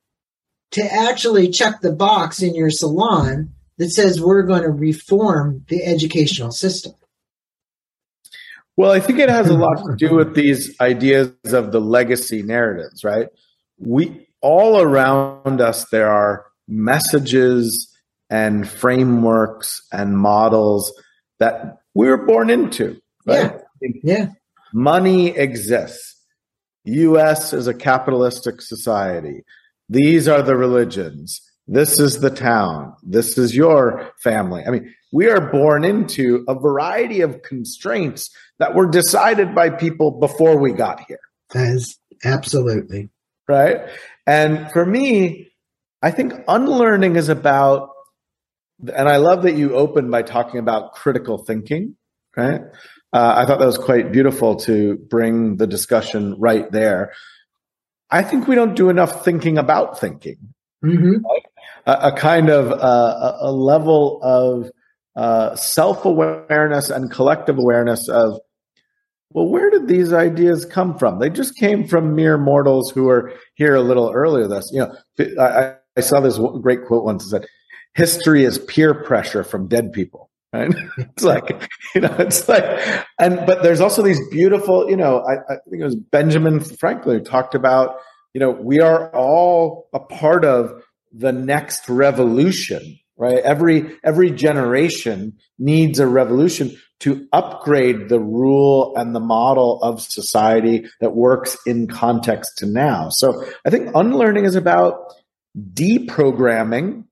[0.73, 5.85] to actually check the box in your salon that says we're going to reform the
[5.85, 6.95] educational system.
[8.77, 12.43] Well, I think it has a lot to do with these ideas of the legacy
[12.43, 13.29] narratives, right?
[13.79, 17.93] We all around us there are messages
[18.29, 20.93] and frameworks and models
[21.39, 23.01] that we were born into.
[23.25, 23.55] Right?
[23.81, 23.89] Yeah.
[24.03, 24.27] yeah.
[24.73, 26.16] Money exists.
[26.87, 29.43] US is a capitalistic society.
[29.89, 31.41] These are the religions.
[31.69, 32.95] This is the town.
[33.03, 34.63] This is your family.
[34.67, 40.13] I mean, we are born into a variety of constraints that were decided by people
[40.13, 41.21] before we got here.
[41.55, 43.11] As absolutely.
[43.49, 43.89] Right.
[44.27, 45.51] And for me,
[46.03, 47.91] I think unlearning is about,
[48.95, 51.97] and I love that you opened by talking about critical thinking,
[52.37, 52.61] right?
[53.13, 57.13] Uh, I thought that was quite beautiful to bring the discussion right there.
[58.11, 60.37] I think we don't do enough thinking about thinking.
[60.85, 61.25] Mm-hmm.
[61.87, 64.71] A, a, kind of uh, a level of
[65.17, 68.39] uh, self awareness and collective awareness of,
[69.31, 71.19] well, where did these ideas come from?
[71.19, 74.47] They just came from mere mortals who were here a little earlier.
[74.47, 77.49] This, you know, I, I saw this great quote once that said,
[77.95, 80.26] "History is peer pressure from dead people."
[80.59, 80.75] Right?
[80.99, 82.65] it's like, you know, it's like,
[83.19, 87.19] and but there's also these beautiful, you know, I, I think it was Benjamin Franklin
[87.19, 87.97] who talked about
[88.37, 93.39] you know, we are all a part of the next revolution, right?
[93.39, 100.85] Every, every generation needs a revolution to upgrade the rule and the model of society
[101.01, 103.09] that works in context to now.
[103.11, 105.15] So I think unlearning is about
[105.57, 107.05] deprogramming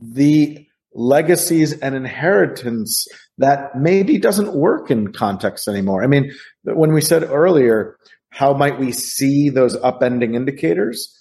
[0.00, 0.63] the
[0.94, 3.06] legacies and inheritance
[3.38, 6.02] that maybe doesn't work in context anymore.
[6.02, 7.96] I mean, when we said earlier,
[8.30, 11.20] how might we see those upending indicators?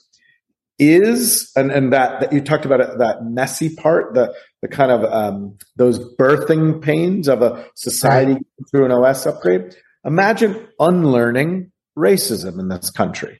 [0.79, 4.33] Is and and that that you talked about it, that messy part, the
[4.63, 8.43] the kind of um, those birthing pains of a society right.
[8.71, 9.75] through an OS upgrade.
[10.03, 13.39] Imagine unlearning racism in this country.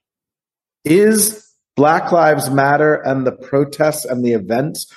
[0.85, 1.43] Is
[1.75, 4.87] Black Lives Matter and the protests and the events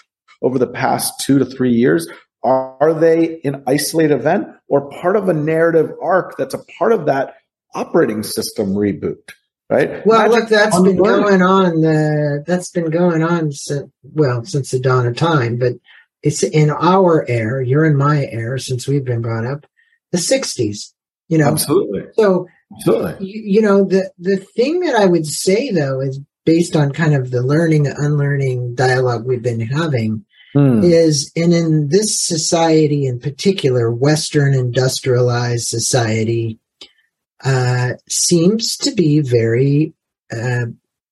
[0.42, 2.09] over the past two to three years,
[2.42, 7.07] are they an isolated event or part of a narrative arc that's a part of
[7.07, 7.35] that
[7.75, 9.33] operating system reboot?
[9.68, 10.07] Right.
[10.07, 11.85] Well, look, that's been going on.
[11.85, 15.72] Uh, that's been going on since well since the dawn of time, but
[16.22, 17.66] it's in our era.
[17.66, 19.66] You're in my era since we've been brought up,
[20.12, 20.92] the '60s.
[21.29, 22.05] You know, absolutely.
[22.12, 22.46] So,
[22.77, 23.27] absolutely.
[23.27, 27.15] You, you know, the the thing that I would say though is based on kind
[27.15, 30.83] of the learning unlearning dialogue we've been having hmm.
[30.83, 36.59] is and in this society in particular western industrialized society
[37.45, 39.93] uh, seems to be very
[40.33, 40.67] uh,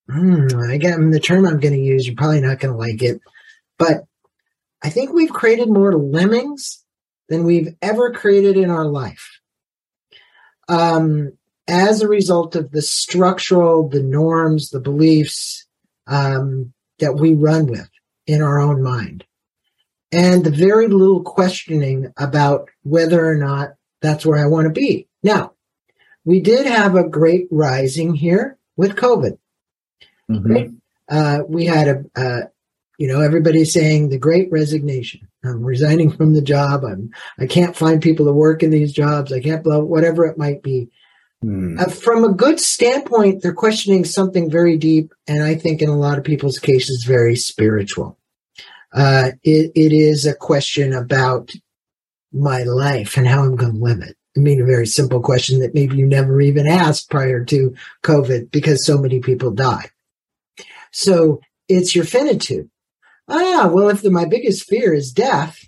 [0.08, 3.02] hmm, i get the term i'm going to use you're probably not going to like
[3.02, 3.20] it
[3.76, 4.04] but
[4.82, 6.82] i think we've created more lemmings
[7.28, 9.40] than we've ever created in our life
[10.68, 11.32] um,
[11.66, 15.66] as a result of the structural, the norms, the beliefs
[16.06, 17.88] um, that we run with
[18.26, 19.24] in our own mind.
[20.12, 25.08] And the very little questioning about whether or not that's where I want to be.
[25.22, 25.54] Now,
[26.24, 29.38] we did have a great rising here with COVID.
[30.30, 30.52] Mm-hmm.
[30.52, 30.70] Right?
[31.08, 32.40] Uh, we had a, uh,
[32.98, 35.26] you know, everybody's saying the great resignation.
[35.42, 36.84] I'm resigning from the job.
[36.84, 39.32] I'm, I can't find people to work in these jobs.
[39.32, 40.90] I can't, whatever it might be.
[41.44, 41.78] Hmm.
[41.78, 45.98] Uh, from a good standpoint, they're questioning something very deep, and I think in a
[45.98, 48.18] lot of people's cases, very spiritual.
[48.94, 51.50] Uh, it, it is a question about
[52.32, 54.16] my life and how I'm going to live it.
[54.34, 58.50] I mean, a very simple question that maybe you never even asked prior to COVID
[58.50, 59.90] because so many people die.
[60.92, 62.70] So it's your finitude.
[63.28, 65.58] Ah, well, if the, my biggest fear is death,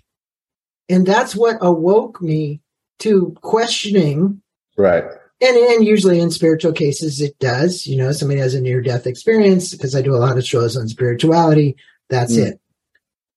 [0.89, 2.61] and that's what awoke me
[2.99, 4.41] to questioning
[4.75, 5.03] right
[5.41, 9.07] and and usually in spiritual cases it does you know somebody has a near death
[9.07, 11.75] experience because i do a lot of shows on spirituality
[12.09, 12.47] that's mm.
[12.47, 12.59] it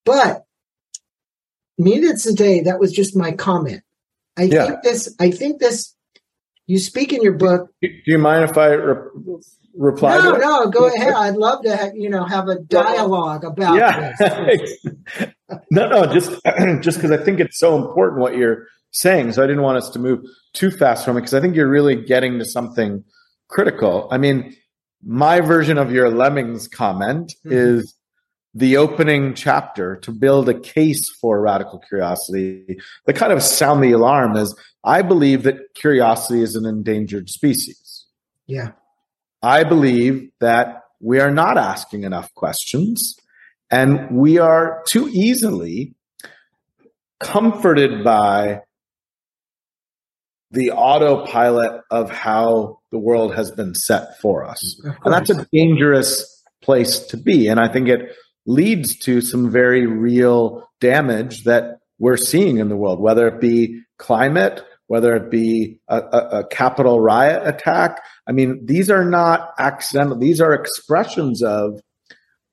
[0.04, 0.44] but
[1.78, 3.82] needless to say that was just my comment
[4.36, 4.66] i yeah.
[4.66, 5.94] think this i think this
[6.66, 9.10] you speak in your book do you mind if i re-
[9.74, 13.76] reply no no go ahead i'd love to have, you know have a dialogue about
[13.76, 14.12] yeah.
[14.18, 14.86] this
[15.70, 16.30] no no just
[16.80, 19.90] just because i think it's so important what you're saying so i didn't want us
[19.90, 20.20] to move
[20.52, 23.04] too fast from it because I think you're really getting to something
[23.48, 24.08] critical.
[24.10, 24.56] I mean,
[25.04, 27.52] my version of your lemmings comment mm-hmm.
[27.52, 27.94] is
[28.52, 32.78] the opening chapter to build a case for radical curiosity.
[33.06, 38.06] The kind of sound the alarm is I believe that curiosity is an endangered species.
[38.46, 38.72] Yeah.
[39.42, 43.16] I believe that we are not asking enough questions
[43.70, 45.94] and we are too easily
[47.20, 48.62] comforted by
[50.50, 54.80] the autopilot of how the world has been set for us.
[55.04, 57.48] And that's a dangerous place to be.
[57.48, 58.12] And I think it
[58.46, 63.82] leads to some very real damage that we're seeing in the world, whether it be
[63.98, 68.00] climate, whether it be a, a, a Capitol riot attack.
[68.26, 71.80] I mean, these are not accidental, these are expressions of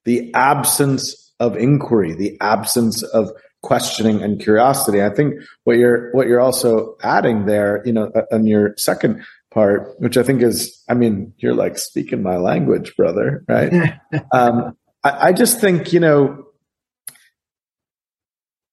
[0.06, 3.32] the absence of inquiry, the absence of
[3.62, 5.04] questioning and curiosity.
[5.04, 10.00] I think what you're what you're also adding there, you know, on your second part,
[10.00, 13.74] which I think is, I mean, you're like speaking my language, brother, right?
[14.32, 16.46] um, I, I just think, you know,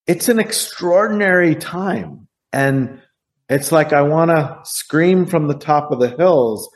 [0.07, 3.01] it's an extraordinary time, and
[3.49, 6.68] it's like I want to scream from the top of the hills.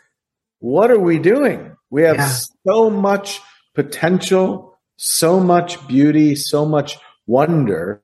[0.60, 1.76] What are we doing?
[1.90, 2.32] We have yeah.
[2.66, 3.40] so much
[3.74, 8.02] potential, so much beauty, so much wonder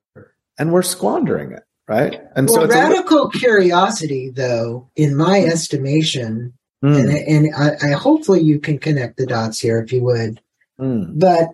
[0.59, 6.52] and we're squandering it right and well, so radical curiosity though in my estimation
[6.82, 6.98] mm.
[6.98, 10.40] and, and I, I, hopefully you can connect the dots here if you would
[10.80, 11.18] mm.
[11.18, 11.48] but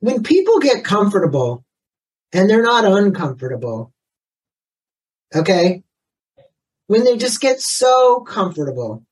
[0.00, 1.64] when people get comfortable
[2.32, 3.92] and they're not uncomfortable
[5.34, 5.82] okay
[6.86, 9.04] when they just get so comfortable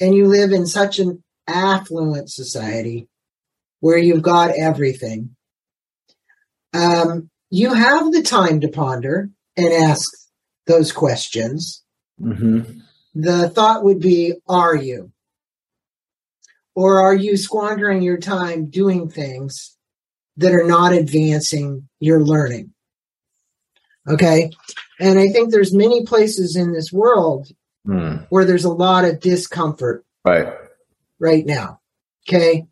[0.00, 3.08] and you live in such an affluent society
[3.80, 5.36] where you've got everything,
[6.72, 10.08] um, you have the time to ponder and ask
[10.66, 11.82] those questions.
[12.20, 12.80] Mm-hmm.
[13.14, 15.12] The thought would be, are you?
[16.74, 19.76] Or are you squandering your time doing things
[20.36, 22.72] that are not advancing your learning?
[24.08, 24.50] Okay.
[25.00, 27.48] And I think there's many places in this world
[27.86, 28.26] Mm.
[28.30, 30.52] where there's a lot of discomfort Right.
[31.20, 31.80] right now.
[32.28, 32.66] Okay.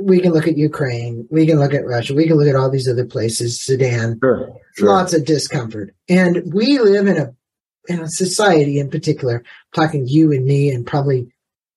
[0.00, 1.26] We can look at Ukraine.
[1.30, 2.14] We can look at Russia.
[2.14, 4.56] We can look at all these other places, Sudan, Sure.
[4.76, 4.88] Sure.
[4.88, 5.94] lots of discomfort.
[6.08, 7.34] And we live in a,
[7.88, 9.42] in a society in particular,
[9.74, 11.28] talking you and me and probably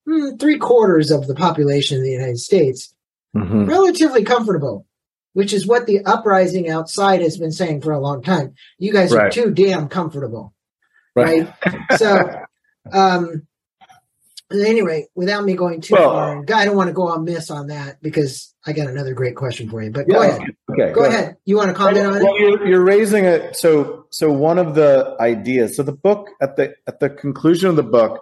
[0.07, 2.93] mm, three quarters of the population in the United States,
[3.35, 3.67] Mhm.
[3.67, 4.87] relatively comfortable,
[5.33, 8.55] which is what the uprising outside has been saying for a long time.
[8.79, 10.53] You guys are too damn comfortable.
[11.15, 11.47] Right.
[11.97, 12.27] So,
[12.91, 13.45] um,
[14.51, 17.67] anyway, without me going too Well- far, I don't want to go on miss on
[17.67, 19.91] that because I got another great question for you.
[19.91, 20.27] But go Yeah.
[20.29, 20.41] ahead,
[20.71, 20.91] Okay.
[20.93, 21.37] go ahead.
[21.45, 22.39] You want to comment on well, it?
[22.41, 23.55] you're, you're raising it.
[23.55, 25.75] So, so one of the ideas.
[25.75, 28.21] So the book at the at the conclusion of the book,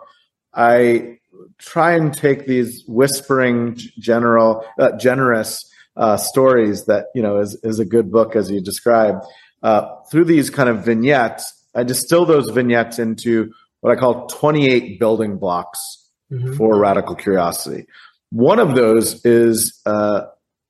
[0.54, 1.18] I
[1.60, 5.64] try and take these whispering, general, uh, generous
[5.96, 9.24] uh, stories that you know is is a good book as you described.
[9.64, 13.52] Uh, through these kind of vignettes, I distill those vignettes into
[13.82, 16.58] what I call 28 building blocks Mhm.
[16.58, 17.86] for radical curiosity.
[18.32, 20.22] One of those is uh,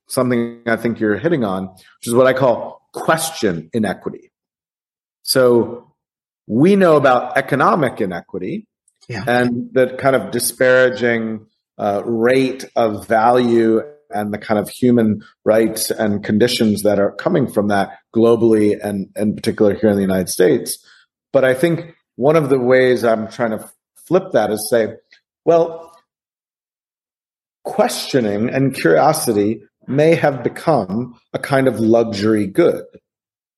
[0.08, 4.32] something I think you're hitting on, which is what I call question inequity.
[5.24, 5.94] So
[6.48, 8.68] we know about economic inequity
[9.10, 9.24] Yeah.
[9.28, 11.48] and the kind of disparaging
[11.78, 13.82] uh, rate of value
[14.14, 19.10] and the kind of human rights and conditions that are coming from that globally and
[19.16, 20.78] in particular here in the United States.
[21.34, 23.70] But I think one of the ways I'm trying to
[24.08, 24.94] flip that is say,
[25.48, 25.94] well,
[27.64, 32.84] questioning and curiosity may have become a kind of luxury good,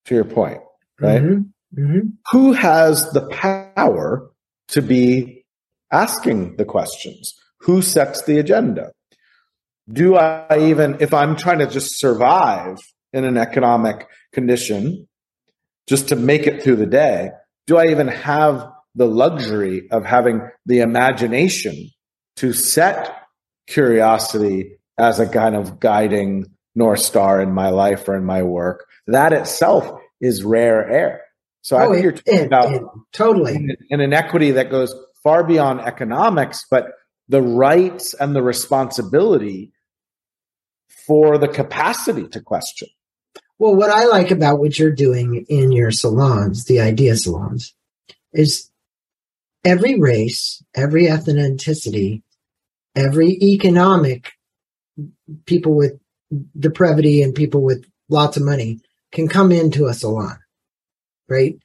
[0.05, 0.61] to your point,
[1.01, 1.21] right?
[1.21, 1.49] Mhm.
[1.75, 2.13] Mhm.
[2.31, 4.29] Who has the power
[4.69, 5.45] to be
[5.91, 7.33] asking the questions?
[7.61, 8.91] Who sets the agenda?
[9.91, 12.77] Do I even, if I'm trying to just survive
[13.11, 15.07] in an economic condition,
[15.87, 17.31] just to make it through the day,
[17.65, 21.89] do I even have the luxury of having the imagination
[22.35, 23.15] to set
[23.65, 26.45] curiosity as a kind of guiding
[26.75, 28.85] North Star in my life or in my work?
[29.07, 29.89] That itself
[30.19, 31.21] is rare air.
[31.61, 32.81] So I Oh, think it- you're talking it- about it-
[33.13, 33.55] totally.
[33.89, 34.93] an inequity that goes
[35.23, 36.91] far beyond economics, but
[37.29, 39.71] the rights and the responsibility
[41.07, 42.89] for the capacity to question.
[43.59, 47.73] Well, what I like about what you're doing in your salons, the idea salons,
[48.33, 48.68] is
[49.63, 52.21] every race, every ethnicity,
[52.95, 54.31] every economic
[55.45, 55.99] people with
[56.57, 58.79] depravity and people with lots of money
[59.11, 60.37] can come into a salon,
[61.27, 61.55] right?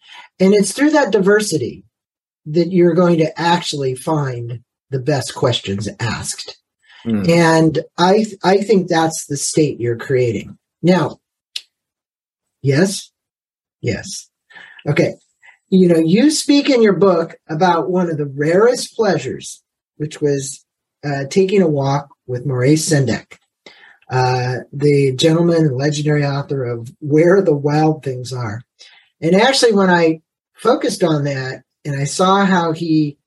[0.40, 1.84] And it's through that diversity
[2.46, 6.58] that you're going to actually find the best questions asked.
[7.06, 7.28] Mm.
[7.28, 10.56] And I I think that's the state you're creating.
[10.82, 11.20] Now,
[12.62, 13.10] yes,
[13.80, 14.30] yes.
[14.86, 15.14] Okay.
[15.74, 19.60] You know, you speak in your book about one of the rarest pleasures,
[19.96, 20.64] which was
[21.04, 23.38] uh, taking a walk with Maurice Sendak,
[24.08, 28.62] uh, the gentleman legendary author of Where the Wild Things Are.
[29.20, 30.20] And actually, when I
[30.52, 33.18] focused on that and I saw how he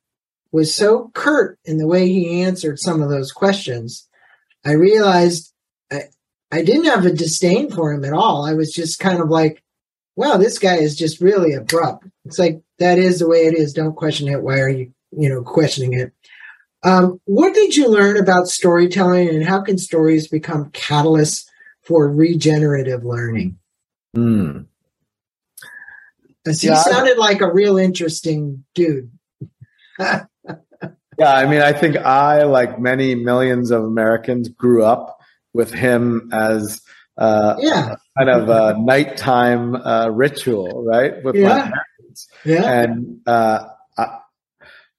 [0.54, 4.08] was so curt in the way he answered some of those questions,
[4.66, 5.52] I realized
[5.92, 6.04] I,
[6.50, 8.46] I didn't have a disdain for him at all.
[8.46, 9.62] I was just kind of like,
[10.16, 12.06] wow, this guy is just really abrupt.
[12.28, 13.72] It's like, that is the way it is.
[13.74, 14.44] Don't question it.
[14.44, 16.12] Why are you, you know, questioning it?
[16.84, 21.46] Um, what did you learn about storytelling and how can stories become catalysts
[21.84, 23.58] for regenerative learning?
[24.16, 24.66] Mm.
[26.46, 29.12] As he Yeah, sounded like a real interesting dude.
[31.20, 35.18] Yeah, I mean, I think I, like many millions of Americans, grew up
[35.52, 36.80] with him as
[37.18, 37.96] uh, Yeah.
[38.16, 41.24] kind of a nighttime uh, ritual, right?
[41.24, 41.48] With Yeah.
[41.72, 41.72] my
[42.46, 42.64] Yeah.
[42.64, 43.66] and uh,
[43.98, 44.20] I,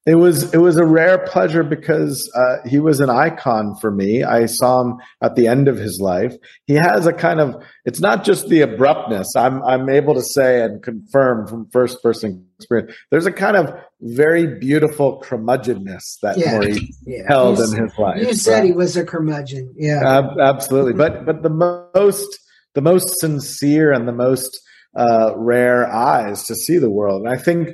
[0.09, 4.25] it was it was a rare pleasure because uh, he was an icon for me.
[4.25, 6.35] I saw him at the end of his life.
[6.67, 9.37] He has a kind of it's not just the abruptness.
[9.37, 12.95] I'm I'm able to say and confirm from first person experience.
[13.11, 16.53] There's a kind of very beautiful curmudgeonness that Yeah.
[16.53, 17.25] Maurice yeah.
[17.29, 18.23] held You in his life.
[18.23, 19.75] You said he was a curmudgeon.
[19.77, 20.21] Yeah.
[20.21, 22.39] Ab- absolutely but but the most
[22.75, 24.59] the most sincere and the most
[24.97, 27.71] uh, rare eyes to see the world and i think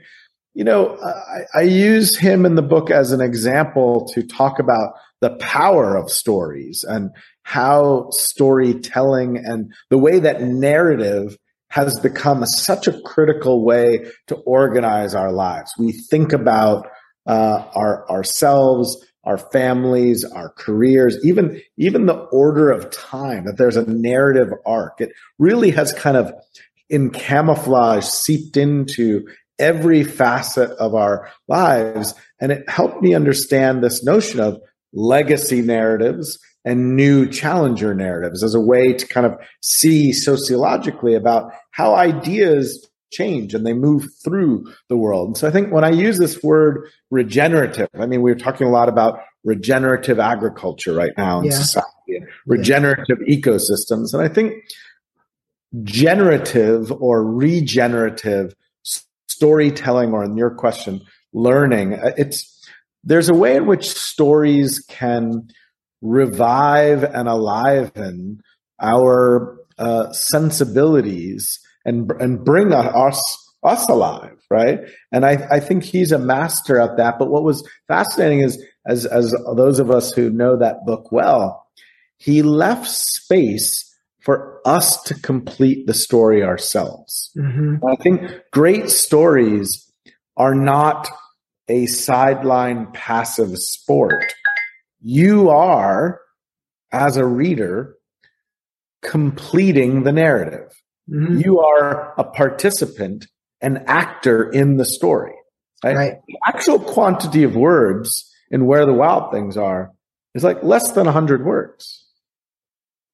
[0.54, 4.94] you know I, I use him in the book as an example to talk about
[5.20, 7.10] the power of stories and
[7.44, 11.38] how storytelling and the way that narrative
[11.68, 15.72] has become such a critical way to organize our lives.
[15.78, 16.86] We think about
[17.26, 23.46] uh, our ourselves, our families, our careers, even even the order of time.
[23.46, 25.00] That there's a narrative arc.
[25.00, 26.32] It really has kind of
[26.90, 29.26] in camouflage seeped into
[29.58, 34.60] every facet of our lives, and it helped me understand this notion of
[34.92, 41.52] legacy narratives and new challenger narratives as a way to kind of see sociologically about
[41.72, 45.28] how ideas change and they move through the world.
[45.28, 48.70] And so I think when I use this word regenerative, I mean, we're talking a
[48.70, 51.52] lot about regenerative agriculture right now in yeah.
[51.52, 53.36] society, regenerative yeah.
[53.36, 54.14] ecosystems.
[54.14, 54.54] And I think
[55.82, 58.54] generative or regenerative
[59.28, 61.00] storytelling, or in your question,
[61.32, 62.50] learning, uh, it's,
[63.02, 65.48] there's a way in which stories can
[66.00, 68.38] revive and aliven
[68.80, 74.80] our uh, sensibilities and and bring us us alive, right?
[75.10, 77.18] And I, I think he's a master at that.
[77.18, 81.66] But what was fascinating is, as as those of us who know that book well,
[82.16, 83.93] he left space
[84.24, 87.30] for us to complete the story ourselves.
[87.36, 87.76] Mm-hmm.
[87.86, 89.92] I think great stories
[90.36, 91.08] are not
[91.68, 94.34] a sideline passive sport
[95.06, 96.22] you are,
[96.90, 97.96] as a reader,
[99.02, 100.72] completing the narrative.
[101.10, 101.40] Mm-hmm.
[101.40, 103.26] You are a participant,
[103.60, 105.34] an actor in the story.
[105.84, 105.94] Right?
[105.94, 106.14] right?
[106.26, 109.92] The actual quantity of words in Where the Wild Things Are
[110.34, 112.03] is like less than 100 words.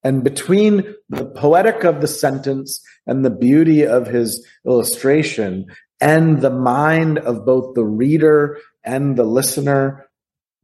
[0.03, 5.67] And between the poetic of the sentence and the beauty of his illustration
[6.01, 10.11] and the mind of both the reader and the listener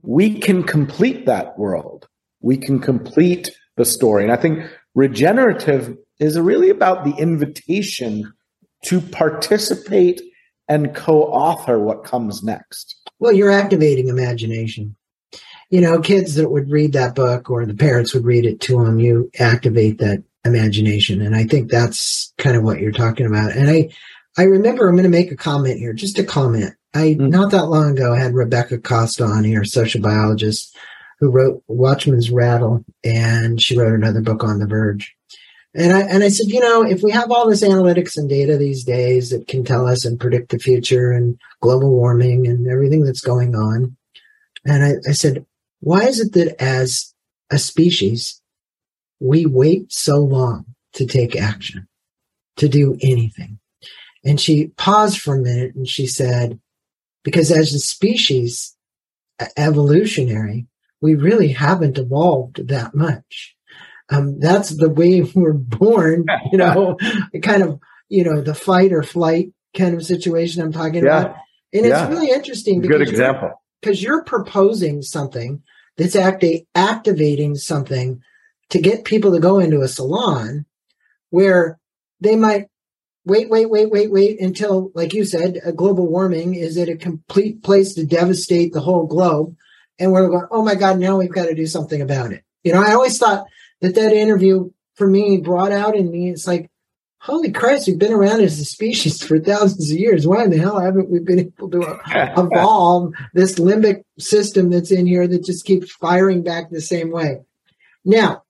[0.07, 2.09] we can complete that world.
[2.41, 4.22] We can complete the story.
[4.22, 8.32] And I think regenerative is really about the invitation
[8.84, 10.22] to participate
[10.68, 12.97] and co-author what comes next.
[13.18, 14.97] Well, you're activating imagination.
[15.70, 18.84] You know, kids that would read that book or the parents would read it to
[18.84, 21.20] them, you activate that imagination.
[21.20, 23.52] And I think that's kind of what you're talking about.
[23.52, 23.90] And I,
[24.38, 26.74] I remember I'm going to make a comment here, just a comment.
[26.94, 27.28] I mm-hmm.
[27.28, 30.76] not that long ago had Rebecca Costa on here, social biologist,
[31.18, 35.14] who wrote Watchman's Rattle, and she wrote another book on The Verge.
[35.74, 38.56] And I and I said, you know, if we have all this analytics and data
[38.56, 43.04] these days that can tell us and predict the future and global warming and everything
[43.04, 43.94] that's going on,
[44.64, 45.44] and I, I said,
[45.87, 47.14] why is it that as
[47.49, 48.43] a species
[49.20, 50.64] we wait so long
[50.95, 51.87] to take action,
[52.57, 53.61] to do anything?
[54.24, 56.59] And she paused for a minute and she said,
[57.22, 58.74] because as a species,
[59.57, 60.66] evolutionary,
[61.01, 63.55] we really haven't evolved that much.
[64.09, 66.97] Um, that's the way we're born, you know,
[67.45, 67.78] kind of,
[68.09, 71.20] you know, the fight or flight kind of situation I'm talking yeah.
[71.20, 71.37] about.
[71.72, 72.03] And yeah.
[72.03, 72.80] it's really interesting.
[72.80, 73.62] Because Good example.
[73.80, 75.62] Because you're, you're proposing something
[75.97, 78.20] that's acti- activating something
[78.70, 80.66] to get people to go into a salon
[81.30, 81.78] where
[82.20, 82.66] they might
[83.26, 86.97] wait, wait, wait, wait, wait until, like you said, a global warming is at a
[86.97, 89.55] complete place to devastate the whole globe.
[89.99, 92.44] And we're going, oh my God, now we've got to do something about it.
[92.62, 93.47] You know, I always thought
[93.80, 96.70] that that interview for me brought out in me, it's like,
[97.18, 100.26] holy Christ, we've been around as a species for thousands of years.
[100.26, 102.00] Why in the hell haven't we been able to
[102.36, 107.42] evolve this limbic system that's in here that just keeps firing back the same way?
[108.04, 108.44] Now,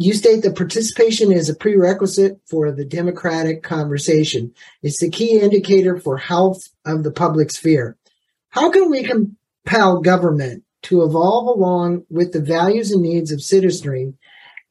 [0.00, 4.54] you state that participation is a prerequisite for the democratic conversation.
[4.82, 7.96] It's the key indicator for health of the public sphere.
[8.50, 14.14] How can we compel government to evolve along with the values and needs of citizenry?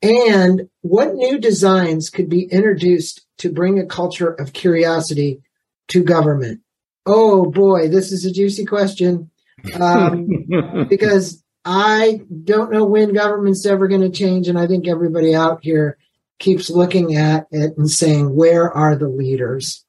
[0.01, 5.41] And what new designs could be introduced to bring a culture of curiosity
[5.89, 6.61] to government?
[7.05, 9.31] Oh boy, this is a juicy question.
[9.79, 10.27] Um,
[10.89, 14.47] because I don't know when government's ever going to change.
[14.47, 15.97] And I think everybody out here
[16.39, 19.83] keeps looking at it and saying, where are the leaders?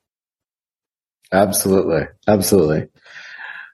[1.30, 2.08] Absolutely.
[2.26, 2.88] Absolutely.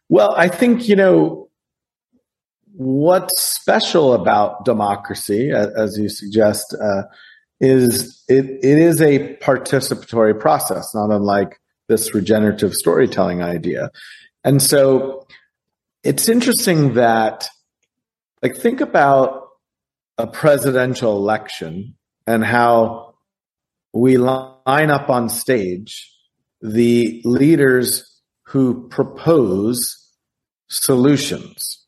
[0.09, 1.44] Well, I think, you know,
[2.77, 7.03] what's special about democracy, as you suggest, uh,
[7.61, 13.91] is it, it is a participatory process, not unlike this regenerative storytelling idea.
[14.43, 15.27] And so
[16.03, 17.49] it's interesting that
[18.43, 19.49] like think about
[20.19, 21.95] a presidential election
[22.27, 23.15] and how
[23.93, 26.11] we line up on stage
[26.61, 30.11] the leaders who propose
[30.69, 31.84] solutions.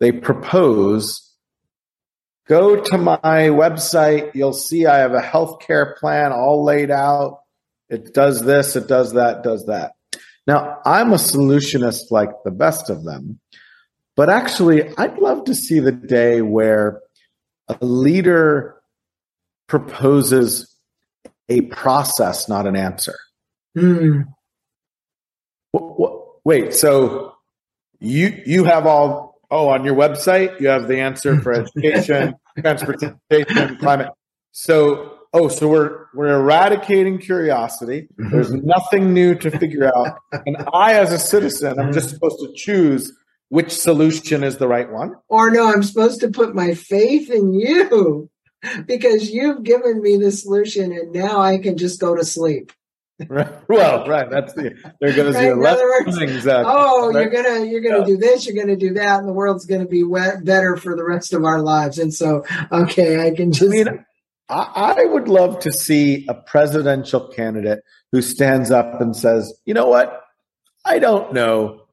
[0.00, 1.22] They propose
[2.48, 4.34] go to my website.
[4.34, 7.40] You'll see I have a healthcare plan all laid out.
[7.88, 9.92] It does this, it does that, does that.
[10.46, 13.40] Now, I'm a solutionist like the best of them,
[14.14, 17.00] but actually, I'd love to see the day where
[17.68, 18.80] a leader
[19.66, 20.76] proposes
[21.48, 23.16] a process, not an answer.
[23.76, 24.26] Mm.
[25.72, 27.34] What, what, wait, so
[27.98, 33.76] you you have all oh on your website you have the answer for education, transportation,
[33.78, 34.10] climate.
[34.52, 38.08] So oh, so we're we're eradicating curiosity.
[38.18, 38.30] Mm-hmm.
[38.30, 42.52] There's nothing new to figure out, and I, as a citizen, I'm just supposed to
[42.54, 43.12] choose
[43.48, 45.14] which solution is the right one.
[45.28, 48.30] Or no, I'm supposed to put my faith in you
[48.86, 52.72] because you've given me the solution, and now I can just go to sleep.
[53.28, 53.48] Right.
[53.68, 54.28] Well, right.
[54.30, 57.22] That's the there goes Right, your left words, oh, right?
[57.22, 58.04] you're gonna you're gonna Yeah.
[58.04, 61.04] do this, you're gonna do that, and the world's gonna be wet, better for the
[61.04, 61.98] rest of our lives.
[61.98, 64.04] And so, okay, I can I just mean,
[64.50, 67.80] I, I would love to see a presidential candidate
[68.12, 70.22] who stands up and says, you know what?
[70.84, 71.86] I don't know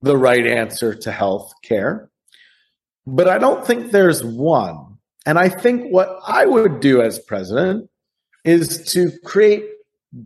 [0.00, 2.10] the right answer to health care,
[3.06, 4.96] but I don't think there's one.
[5.26, 7.90] And I think what I would do as president
[8.44, 9.66] is to create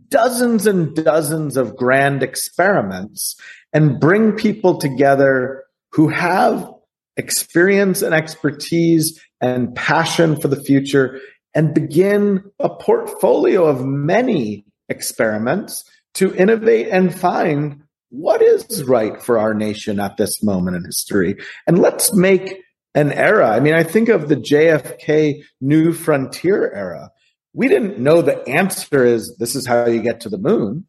[0.09, 3.35] dozens and dozens of grand experiments
[3.73, 6.71] and bring people together who have
[7.17, 11.19] experience and expertise and passion for the future
[11.53, 15.83] and begin a portfolio of many experiments
[16.13, 21.35] to innovate and find what is right for our nation at this moment in history.
[21.67, 22.61] And let's make
[22.93, 23.49] an era.
[23.49, 27.11] I mean, I think of the JFK New Frontier era.
[27.55, 30.87] We didn't know the answer is this is how you get to the moon.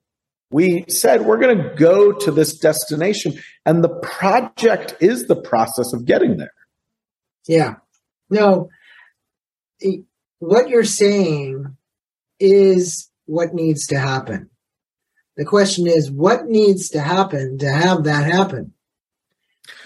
[0.51, 5.93] We said we're going to go to this destination, and the project is the process
[5.93, 6.53] of getting there.
[7.47, 7.77] Yeah.
[8.31, 8.69] No,
[10.41, 11.77] what you're saying
[12.41, 14.51] is what needs to happen.
[15.37, 18.73] The question is, what needs to happen to have that happen?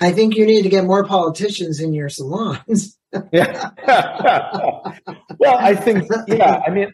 [0.00, 2.96] I think you need to get more politicians in your salons.
[3.32, 3.70] Yeah.
[5.41, 6.61] well, I think, yeah.
[6.66, 6.93] I mean,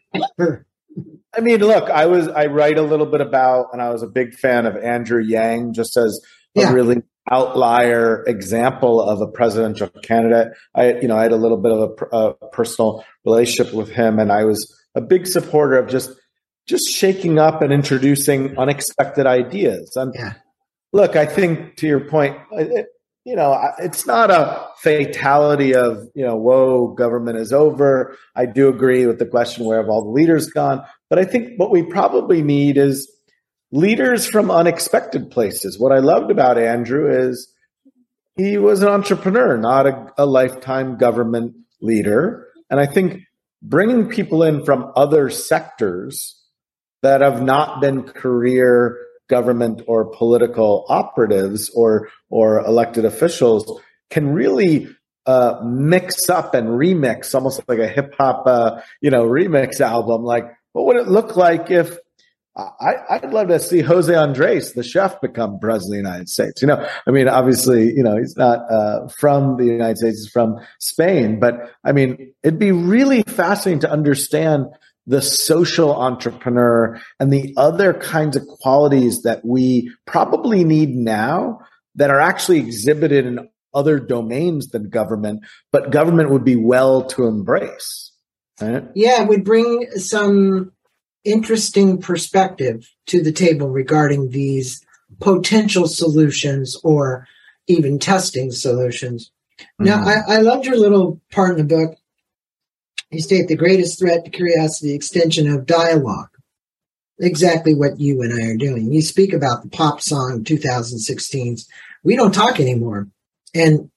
[1.37, 4.07] I mean, look, I was I write a little bit about, and I was a
[4.07, 6.19] big fan of Andrew Yang, just as
[6.57, 6.73] a Yeah.
[6.73, 10.53] really outlier example of a presidential candidate.
[10.75, 14.19] I, you know, I had a little bit of a, a personal relationship with him,
[14.19, 16.11] and I was a big supporter of just
[16.67, 19.93] just shaking up and introducing unexpected ideas.
[19.97, 20.35] And Yeah.
[20.93, 22.87] look, I think to your point, it,
[23.27, 28.17] you know, it's not a fatality of, you know, whoa, government is over.
[28.37, 30.85] I do agree with the question where have all the leaders gone?
[31.11, 33.11] But I think what we probably need is
[33.73, 35.77] leaders from unexpected places.
[35.77, 37.53] What I loved about Andrew is
[38.37, 42.47] he was an entrepreneur, not a, a lifetime government leader.
[42.71, 43.23] And I think
[43.61, 46.41] bringing people in from other sectors
[47.03, 48.99] that have not been career
[49.29, 54.89] government or political operatives or or elected officials can really
[55.27, 60.23] uh, mix up and remix almost like a hip hop uh, you know remix album.
[60.23, 61.99] Like, what would it look like if
[62.57, 66.63] I, I'd love to see Jose Andres, the chef, become president of the United States.
[66.63, 70.31] You know, I mean, obviously, you know, he's not uh, from the United States; he's
[70.31, 71.39] from Spain.
[71.39, 74.67] But I mean, it'd be really fascinating to understand
[75.07, 81.61] the social entrepreneur and the other kinds of qualities that we probably need now
[81.95, 87.27] that are actually exhibited in other domains than government, but government would be well to
[87.27, 88.13] embrace.
[88.61, 88.85] Right?
[88.95, 90.73] Yeah, it would bring some
[91.25, 94.81] interesting perspective to the table regarding these
[95.21, 97.27] potential solutions or
[97.67, 99.31] even testing solutions.
[99.79, 100.07] Now, Mhm.
[100.07, 101.97] I, I loved your little part in the book.
[103.11, 106.31] You state the greatest threat to curiosity, extension of dialogue.
[107.19, 108.93] Exactly what you and I are doing.
[108.93, 111.69] You speak about the pop song 2016's
[112.03, 113.09] We Don't Talk Anymore.
[113.55, 113.91] And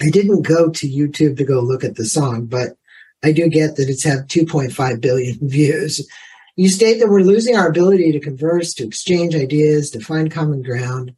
[0.00, 2.76] I didn't go to YouTube to go look at the song, but
[3.22, 6.08] I do get that it's had 2.5 billion views.
[6.56, 10.62] You state that we're losing our ability to converse, to exchange ideas, to find common
[10.62, 11.14] ground.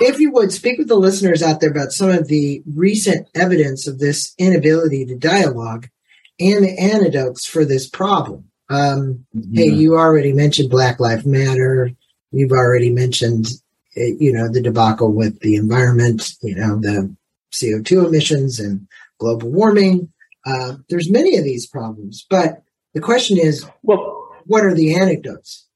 [0.00, 3.86] If you would speak with the listeners out there about some of the recent evidence
[3.86, 5.88] of this inability to dialogue
[6.40, 8.44] and the antidotes for this problem.
[8.70, 11.90] Um, Hey, you already mentioned Black Lives Matter.
[12.32, 13.46] You've already mentioned,
[13.96, 17.14] uh, you know, the debacle with the environment, you know, the
[17.52, 18.86] CO2 emissions and
[19.18, 20.12] global warming.
[20.46, 22.62] Uh, there's many of these problems, but
[22.94, 25.66] the question is, well, what are the anecdotes?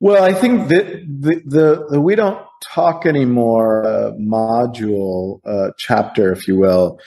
[0.00, 6.32] Well, I think that the, the, the we don't talk anymore uh, module uh, chapter,
[6.32, 6.98] if you will,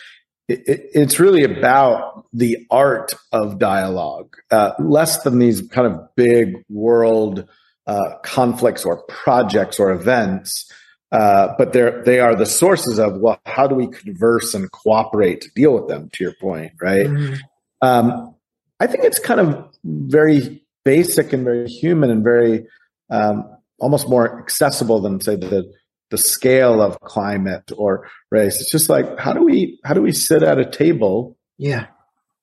[0.47, 6.63] it, it's really about the art of dialogue, uh, less than these kind of big
[6.69, 7.47] world
[7.85, 10.71] uh, conflicts or projects or events.
[11.09, 15.39] Uh, but they're they are the sources of well, how do we converse and cooperate
[15.41, 16.09] to deal with them?
[16.13, 17.07] To your point, right?
[17.07, 17.35] Mm-hmm.
[17.81, 18.35] Um,
[18.79, 22.67] I think it's kind of very basic and very human and very
[23.09, 25.71] um, almost more accessible than say the
[26.09, 28.61] the scale of climate or race.
[28.61, 31.37] It's just like how do we how do we sit at a table?
[31.57, 31.87] Yeah.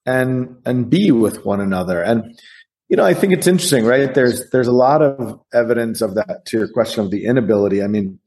[0.07, 2.03] And and be with one another.
[2.03, 2.39] And
[2.89, 4.13] you know, I think it's interesting, right?
[4.13, 7.83] There's there's a lot of evidence of that to your question of the inability.
[7.83, 8.19] I mean,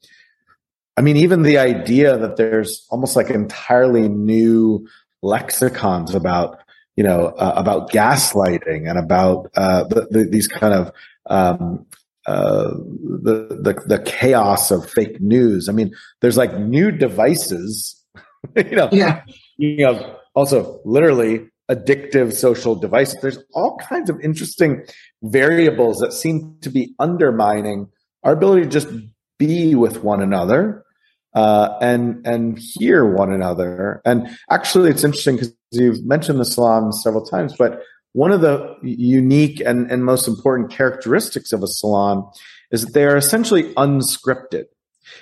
[0.98, 4.88] I mean, even the idea that there's almost like entirely new
[5.22, 6.60] lexicons about,
[6.96, 10.92] you know, uh, about gaslighting and about uh, the, the, these kind of
[11.28, 11.86] um,
[12.28, 12.72] uh,
[13.24, 15.70] the, the the chaos of fake news.
[15.70, 18.04] I mean, there's like new devices,
[18.56, 19.24] you know, yeah,
[19.58, 23.18] you know, also literally addictive social devices.
[23.22, 24.86] There's all kinds of interesting
[25.24, 27.88] variables that seem to be undermining
[28.24, 28.90] our ability to just
[29.38, 30.84] be with one another
[31.34, 34.02] uh, and and hear one another.
[34.06, 37.82] And actually, it's interesting because you've mentioned the salon several times, but
[38.18, 42.28] one of the unique and, and most important characteristics of a salon
[42.72, 44.64] is that they are essentially unscripted.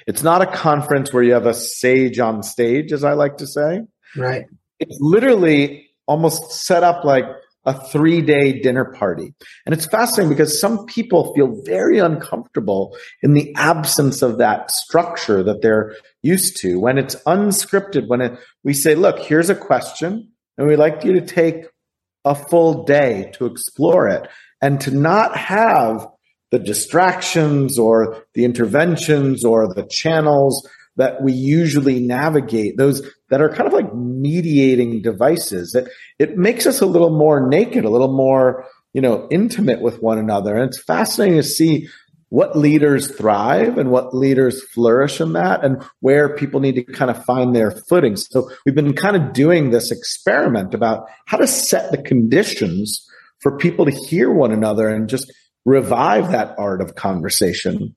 [0.07, 3.47] It's not a conference where you have a sage on stage, as I like to
[3.47, 3.81] say.
[4.15, 4.45] Right.
[4.79, 7.25] It's literally almost set up like
[7.65, 9.33] a three day dinner party.
[9.65, 15.43] And it's fascinating because some people feel very uncomfortable in the absence of that structure
[15.43, 15.93] that they're
[16.23, 16.79] used to.
[16.79, 21.11] When it's unscripted, when it, we say, look, here's a question and we'd like you
[21.19, 21.65] to take
[22.25, 24.27] a full day to explore it
[24.61, 26.07] and to not have
[26.51, 30.67] the distractions or the interventions or the channels
[30.97, 35.75] that we usually navigate, those that are kind of like mediating devices.
[35.75, 40.01] It, it makes us a little more naked, a little more, you know, intimate with
[40.01, 40.55] one another.
[40.55, 41.89] And it's fascinating to see
[42.29, 47.11] what leaders thrive and what leaders flourish in that and where people need to kind
[47.11, 48.15] of find their footing.
[48.15, 53.07] So we've been kind of doing this experiment about how to set the conditions
[53.39, 55.31] for people to hear one another and just
[55.65, 57.95] revive that art of conversation.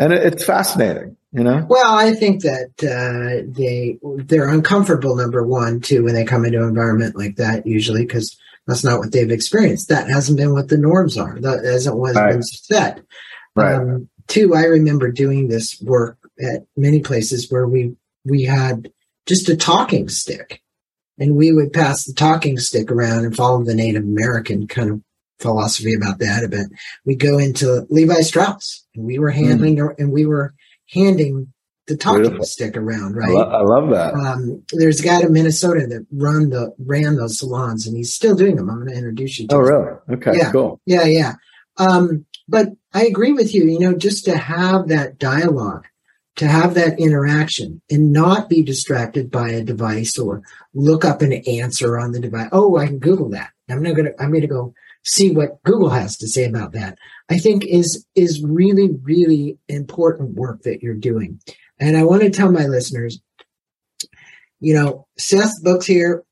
[0.00, 1.66] And it's fascinating, you know?
[1.68, 6.62] Well, I think that, uh, they, they're uncomfortable, number one, too, when they come into
[6.62, 9.88] an environment like that, usually, because that's not what they've experienced.
[9.90, 11.38] That hasn't been what the norms are.
[11.40, 12.32] That hasn't right.
[12.32, 13.02] been set.
[13.56, 13.74] Right.
[13.74, 17.94] Um, two, I remember doing this work at many places where we
[18.24, 18.90] we had
[19.26, 20.62] just a talking stick,
[21.18, 25.00] and we would pass the talking stick around and follow the Native American kind of
[25.38, 26.48] philosophy about that.
[26.50, 26.66] But
[27.04, 29.44] we go into Levi Strauss, and we were hmm.
[29.44, 29.94] handling mm.
[29.98, 30.54] and we were
[30.90, 31.52] handing
[31.86, 32.46] the talking Beautiful.
[32.46, 33.28] stick around, right?
[33.28, 34.14] I, lo- I love that.
[34.14, 38.34] Um, there's a guy in Minnesota that run the ran those salons, and he's still
[38.34, 38.70] doing them.
[38.70, 39.48] I'm going to introduce you.
[39.48, 39.92] to Oh, really?
[40.10, 40.50] Okay, yeah.
[40.50, 40.80] cool.
[40.86, 41.34] Yeah, yeah.
[41.76, 45.86] Um, but I agree with you, you know, just to have that dialogue,
[46.36, 50.42] to have that interaction and not be distracted by a device or
[50.74, 52.48] look up an answer on the device.
[52.52, 53.50] Oh, I can Google that.
[53.70, 54.74] I'm not going to, I'm going to go
[55.04, 56.98] see what Google has to say about that.
[57.30, 61.40] I think is, is really, really important work that you're doing.
[61.78, 63.20] And I want to tell my listeners,
[64.60, 66.24] you know, Seth's book's here.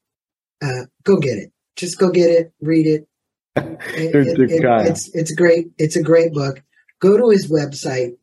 [0.62, 1.52] Uh, go get it.
[1.76, 3.08] Just go get it, read it,
[3.56, 3.78] it,
[4.14, 5.68] it, it's it's great.
[5.78, 6.62] It's a great book.
[7.00, 8.16] Go to his website,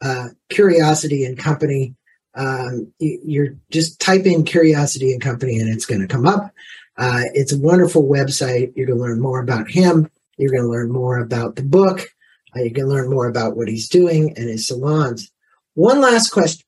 [0.00, 1.94] uh, Curiosity and Company.
[2.34, 6.52] Um, you, are just type in Curiosity and Company, and it's going to come up.
[6.98, 8.72] Uh, it's a wonderful website.
[8.76, 10.10] You're going to learn more about him.
[10.36, 12.08] You're going to learn more about the book.
[12.54, 15.30] Uh, you can learn more about what he's doing and his salons.
[15.74, 16.64] One last question.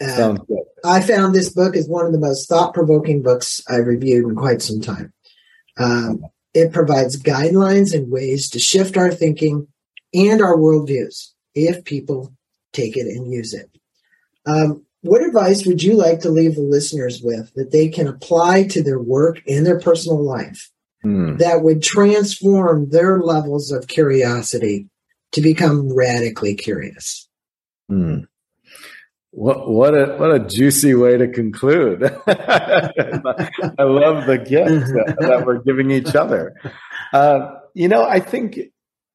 [0.00, 0.36] Uh,
[0.84, 4.34] I found this book is one of the most thought provoking books I've reviewed in
[4.34, 5.12] quite some time.
[5.78, 6.24] Um,
[6.54, 9.68] it provides guidelines and ways to shift our thinking
[10.14, 12.34] and our worldviews if people
[12.72, 13.70] take it and use it.
[14.46, 18.64] Um, what advice would you like to leave the listeners with that they can apply
[18.68, 20.70] to their work and their personal life
[21.02, 21.36] hmm.
[21.36, 24.88] that would transform their levels of curiosity
[25.32, 27.28] to become radically curious?
[27.88, 28.20] Hmm.
[29.32, 32.02] What what a what a juicy way to conclude.
[32.26, 32.90] I
[33.78, 36.54] love the gift that, that we're giving each other.
[37.14, 38.58] Uh, you know, I think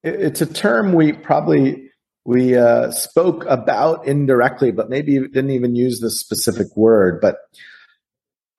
[0.03, 1.91] it's a term we probably
[2.25, 7.21] we uh, spoke about indirectly, but maybe didn't even use the specific word.
[7.21, 7.37] But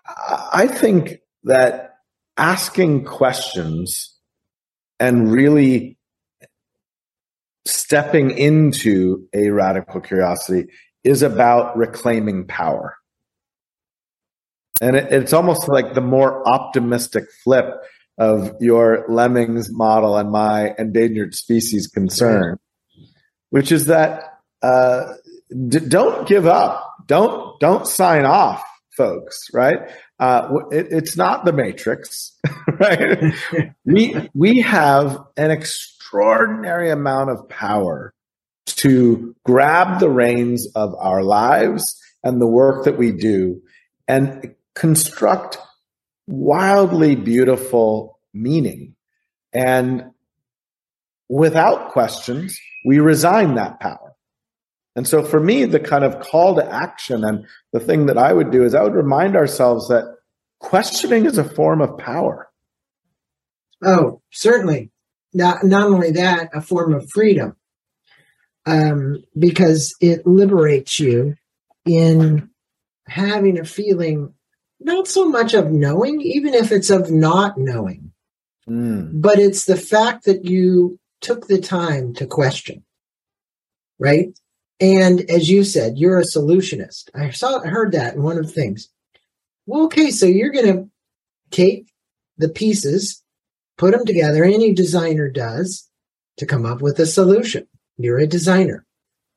[0.06, 1.96] I think that
[2.36, 4.16] asking questions
[5.00, 5.98] and really
[7.66, 10.68] stepping into a radical curiosity
[11.08, 12.94] is about reclaiming power.
[14.82, 17.64] And it, it's almost like the more optimistic flip
[18.18, 22.58] of your lemmings model and my endangered species concern,
[23.48, 24.22] which is that
[24.60, 25.14] uh,
[25.50, 28.62] d- don't give up, don't don't sign off,
[28.94, 29.48] folks.
[29.54, 29.78] Right?
[30.18, 32.36] Uh, it, it's not the Matrix,
[32.78, 33.32] right?
[33.86, 38.12] we we have an extraordinary amount of power
[38.76, 43.62] to grab the reins of our lives and the work that we do
[44.06, 45.58] and construct
[46.26, 48.94] wildly beautiful meaning.
[49.52, 50.10] And
[51.28, 54.14] without questions, we resign that power.
[54.96, 58.32] And so for me, the kind of call to action and the thing that I
[58.32, 60.16] would do is I would remind ourselves that
[60.58, 62.48] questioning is a form of power.
[63.84, 64.90] Oh, certainly.
[65.32, 67.54] Not, not only that, a form of freedom.
[68.68, 71.36] Um, because it liberates you
[71.86, 72.50] in
[73.06, 74.34] having a feeling
[74.78, 78.12] not so much of knowing, even if it's of not knowing,
[78.68, 79.10] mm.
[79.14, 82.84] but it's the fact that you took the time to question,
[83.98, 84.38] right?
[84.80, 87.08] And as you said, you're a solutionist.
[87.14, 88.88] I saw heard that in one of the things.
[89.66, 90.90] Well, okay, so you're going to
[91.50, 91.90] take
[92.36, 93.22] the pieces,
[93.78, 94.44] put them together.
[94.44, 95.88] Any designer does
[96.36, 97.66] to come up with a solution.
[97.98, 98.86] You're a designer.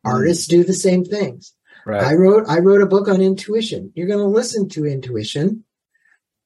[0.05, 0.13] Mm.
[0.13, 1.53] Artists do the same things.
[1.85, 2.03] Right.
[2.03, 3.91] I wrote I wrote a book on intuition.
[3.95, 5.63] You're going to listen to intuition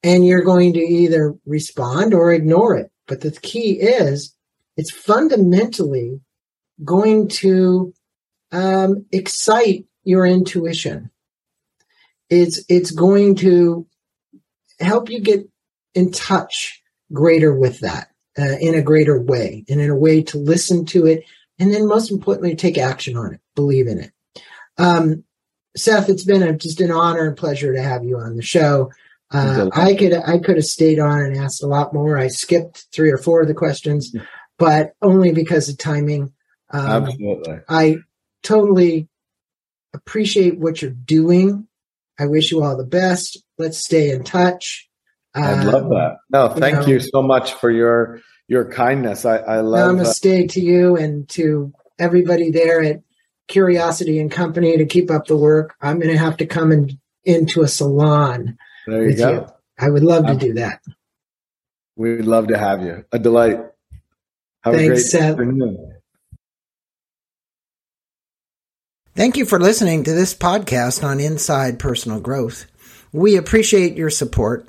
[0.02, 2.90] and you're going to either respond or ignore it.
[3.06, 4.34] But the key is
[4.76, 6.20] it's fundamentally
[6.84, 7.92] going to
[8.52, 11.10] um, excite your intuition.
[12.30, 13.86] It's it's going to
[14.80, 15.48] help you get
[15.94, 20.38] in touch greater with that uh, in a greater way and in a way to
[20.38, 21.24] listen to it
[21.58, 24.12] and then most importantly take action on it believe in it
[24.78, 25.24] um,
[25.76, 28.90] Seth, it's been a, just an honor and pleasure to have you on the show.
[29.30, 32.16] Uh, I could I could have stayed on and asked a lot more.
[32.16, 34.14] I skipped three or four of the questions,
[34.56, 36.32] but only because of timing.
[36.70, 37.58] Um, Absolutely.
[37.68, 37.96] I
[38.42, 39.08] totally
[39.92, 41.66] appreciate what you're doing.
[42.18, 43.42] I wish you all the best.
[43.58, 44.88] Let's stay in touch.
[45.34, 46.16] I love um, that.
[46.30, 49.24] No, thank you, know, you, so much for your your kindness.
[49.24, 49.96] I, I love.
[49.96, 53.02] Namaste uh, to you and to everybody there at
[53.48, 55.74] Curiosity and Company to keep up the work.
[55.80, 58.58] I'm going to have to come in, into a salon.
[58.86, 59.32] There you go.
[59.32, 59.46] You.
[59.78, 60.80] I would love to do that.
[61.96, 63.04] We'd love to have you.
[63.12, 63.58] A delight.
[64.62, 65.30] Have Thanks, a great Seth.
[65.32, 65.92] afternoon.
[69.14, 72.66] Thank you for listening to this podcast on Inside Personal Growth.
[73.12, 74.68] We appreciate your support.